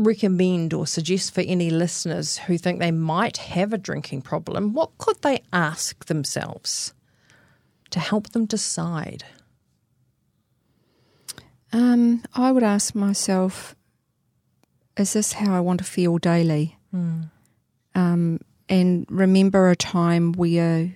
recommend 0.03 0.73
or 0.73 0.87
suggest 0.87 1.33
for 1.33 1.41
any 1.41 1.69
listeners 1.69 2.37
who 2.37 2.57
think 2.57 2.79
they 2.79 2.91
might 2.91 3.37
have 3.37 3.73
a 3.73 3.77
drinking 3.77 4.21
problem? 4.21 4.73
What 4.73 4.97
could 4.97 5.21
they 5.21 5.43
ask 5.53 6.05
themselves 6.05 6.93
to 7.91 7.99
help 7.99 8.29
them 8.31 8.45
decide? 8.45 9.23
Um, 11.71 12.23
I 12.33 12.51
would 12.51 12.63
ask 12.63 12.95
myself, 12.95 13.75
is 14.97 15.13
this 15.13 15.33
how 15.33 15.53
I 15.53 15.59
want 15.59 15.79
to 15.79 15.85
feel 15.85 16.17
daily? 16.17 16.77
Um, 17.95 18.39
and 18.67 19.05
remember 19.09 19.69
a 19.69 19.75
time 19.75 20.33
where 20.33 20.95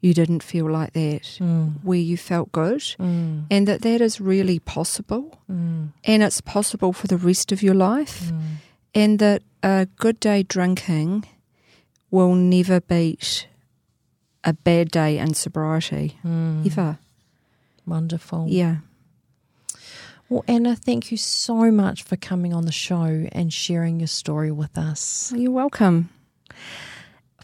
you 0.00 0.14
didn't 0.14 0.42
feel 0.42 0.70
like 0.70 0.92
that, 0.94 1.22
Mm. 1.40 1.74
where 1.82 1.98
you 1.98 2.16
felt 2.16 2.50
good, 2.52 2.80
Mm. 2.98 3.44
and 3.50 3.66
that 3.68 3.82
that 3.82 4.00
is 4.00 4.20
really 4.20 4.58
possible, 4.58 5.38
Mm. 5.50 5.88
and 6.04 6.22
it's 6.22 6.40
possible 6.40 6.92
for 6.92 7.06
the 7.06 7.18
rest 7.18 7.52
of 7.52 7.62
your 7.62 7.74
life, 7.74 8.30
Mm. 8.32 8.42
and 8.94 9.18
that 9.18 9.42
a 9.62 9.86
good 9.96 10.18
day 10.20 10.42
drinking 10.42 11.24
will 12.10 12.34
never 12.34 12.80
beat 12.80 13.46
a 14.42 14.52
bad 14.54 14.90
day 14.90 15.18
in 15.18 15.34
sobriety, 15.34 16.16
Mm. 16.24 16.64
ever. 16.66 16.98
Wonderful. 17.86 18.46
Yeah. 18.48 18.76
Well, 20.30 20.44
Anna, 20.46 20.76
thank 20.76 21.10
you 21.10 21.16
so 21.18 21.70
much 21.72 22.02
for 22.04 22.16
coming 22.16 22.54
on 22.54 22.64
the 22.64 22.72
show 22.72 23.26
and 23.32 23.52
sharing 23.52 23.98
your 24.00 24.06
story 24.06 24.52
with 24.52 24.78
us. 24.78 25.32
You're 25.36 25.50
welcome. 25.50 26.08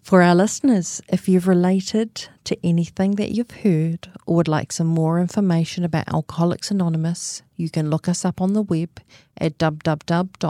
For 0.06 0.22
our 0.22 0.36
listeners, 0.36 1.02
if 1.08 1.28
you've 1.28 1.48
related 1.48 2.28
to 2.44 2.56
anything 2.62 3.16
that 3.16 3.32
you've 3.32 3.50
heard 3.50 4.08
or 4.24 4.36
would 4.36 4.46
like 4.46 4.70
some 4.70 4.86
more 4.86 5.18
information 5.18 5.82
about 5.82 6.06
Alcoholics 6.06 6.70
Anonymous, 6.70 7.42
you 7.56 7.68
can 7.68 7.90
look 7.90 8.08
us 8.08 8.24
up 8.24 8.40
on 8.40 8.52
the 8.52 8.62
web 8.62 9.00
at 9.36 9.58
www.aa.org.nz 9.58 10.44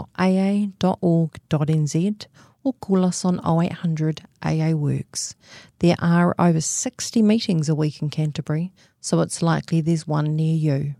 or 2.63 2.73
call 2.73 3.03
us 3.03 3.25
on 3.25 3.63
0800 3.63 4.21
AA 4.43 4.73
Works. 4.73 5.33
There 5.79 5.95
are 5.97 6.35
over 6.37 6.61
60 6.61 7.23
meetings 7.23 7.67
a 7.67 7.73
week 7.73 7.99
in 7.99 8.11
Canterbury, 8.11 8.71
so 9.01 9.21
it's 9.21 9.41
likely 9.41 9.81
there's 9.81 10.05
one 10.05 10.35
near 10.35 10.55
you. 10.55 10.93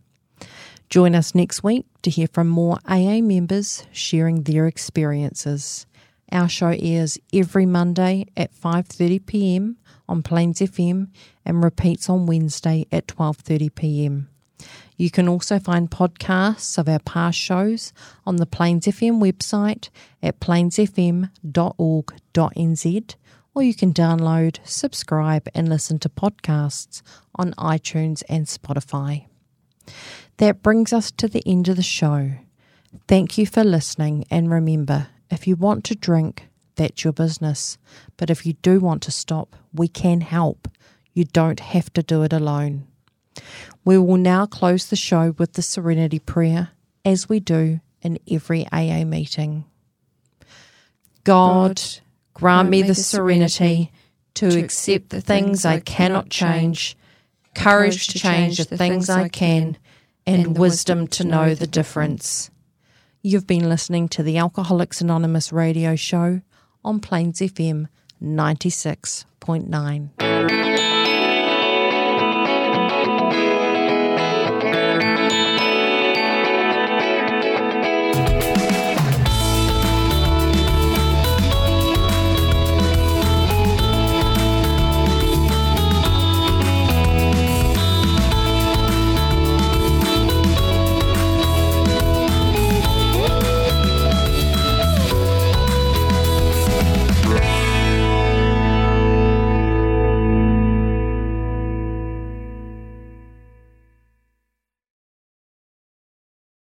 Join 0.89 1.13
us 1.13 1.35
next 1.35 1.63
week 1.63 1.85
to 2.01 2.09
hear 2.09 2.27
from 2.33 2.47
more 2.47 2.79
AA 2.87 3.21
members 3.21 3.85
sharing 3.91 4.41
their 4.41 4.65
experiences. 4.65 5.85
Our 6.31 6.49
show 6.49 6.75
airs 6.77 7.17
every 7.33 7.65
Monday 7.65 8.27
at 8.35 8.53
5:30 8.53 9.25
p.m. 9.25 9.77
on 10.09 10.23
Plains 10.23 10.59
FM 10.59 11.07
and 11.45 11.63
repeats 11.63 12.09
on 12.09 12.25
Wednesday 12.25 12.85
at 12.91 13.07
12:30 13.07 13.73
p.m. 13.75 14.27
You 14.97 15.09
can 15.11 15.29
also 15.29 15.59
find 15.59 15.91
podcasts 15.91 16.77
of 16.77 16.89
our 16.89 16.99
past 16.99 17.37
shows 17.37 17.93
on 18.25 18.35
the 18.37 18.47
Plains 18.47 18.87
FM 18.87 19.21
website 19.21 19.89
at 20.21 20.39
plainsfm.org.nz 20.39 23.15
or 23.57 23.63
you 23.63 23.73
can 23.73 23.91
download, 23.91 24.59
subscribe 24.63 25.47
and 25.55 25.67
listen 25.67 25.97
to 25.99 26.09
podcasts 26.09 27.01
on 27.35 27.53
iTunes 27.53 28.21
and 28.29 28.45
Spotify. 28.45 29.25
That 30.37 30.61
brings 30.61 30.93
us 30.93 31.09
to 31.11 31.27
the 31.27 31.41
end 31.45 31.67
of 31.67 31.75
the 31.75 31.81
show. 31.81 32.33
Thank 33.07 33.37
you 33.37 33.47
for 33.47 33.63
listening, 33.63 34.25
and 34.29 34.51
remember 34.51 35.07
if 35.29 35.47
you 35.47 35.55
want 35.55 35.83
to 35.85 35.95
drink, 35.95 36.47
that's 36.75 37.03
your 37.03 37.13
business. 37.13 37.77
But 38.17 38.29
if 38.29 38.45
you 38.45 38.53
do 38.53 38.79
want 38.79 39.01
to 39.03 39.11
stop, 39.11 39.55
we 39.73 39.87
can 39.87 40.21
help. 40.21 40.67
You 41.13 41.25
don't 41.25 41.59
have 41.59 41.91
to 41.93 42.03
do 42.03 42.23
it 42.23 42.33
alone. 42.33 42.87
We 43.83 43.97
will 43.97 44.17
now 44.17 44.45
close 44.45 44.87
the 44.87 44.95
show 44.95 45.33
with 45.37 45.53
the 45.53 45.61
Serenity 45.61 46.19
Prayer, 46.19 46.69
as 47.03 47.29
we 47.29 47.39
do 47.39 47.79
in 48.01 48.19
every 48.29 48.67
AA 48.71 49.03
meeting. 49.03 49.65
God, 51.23 51.81
grant 52.33 52.69
me 52.69 52.81
the 52.81 52.95
serenity 52.95 53.91
to 54.35 54.59
accept 54.59 55.09
the 55.09 55.21
things 55.21 55.65
I 55.65 55.79
cannot 55.79 56.29
change, 56.29 56.97
courage 57.55 58.07
to 58.07 58.19
change 58.19 58.57
the 58.65 58.77
things 58.77 59.09
I 59.09 59.27
can, 59.29 59.77
and 60.25 60.57
wisdom 60.57 61.07
to 61.07 61.23
know 61.23 61.55
the 61.55 61.67
difference. 61.67 62.49
You've 63.27 63.45
been 63.45 63.67
listening 63.67 64.07
to 64.09 64.21
the 64.23 64.37
Alcoholics 64.37 65.01
Anonymous 65.01 65.51
radio 65.51 65.97
show 65.97 66.39
on 66.85 67.01
Plains 67.01 67.41
FM 67.41 67.89
96.9. 68.23 70.56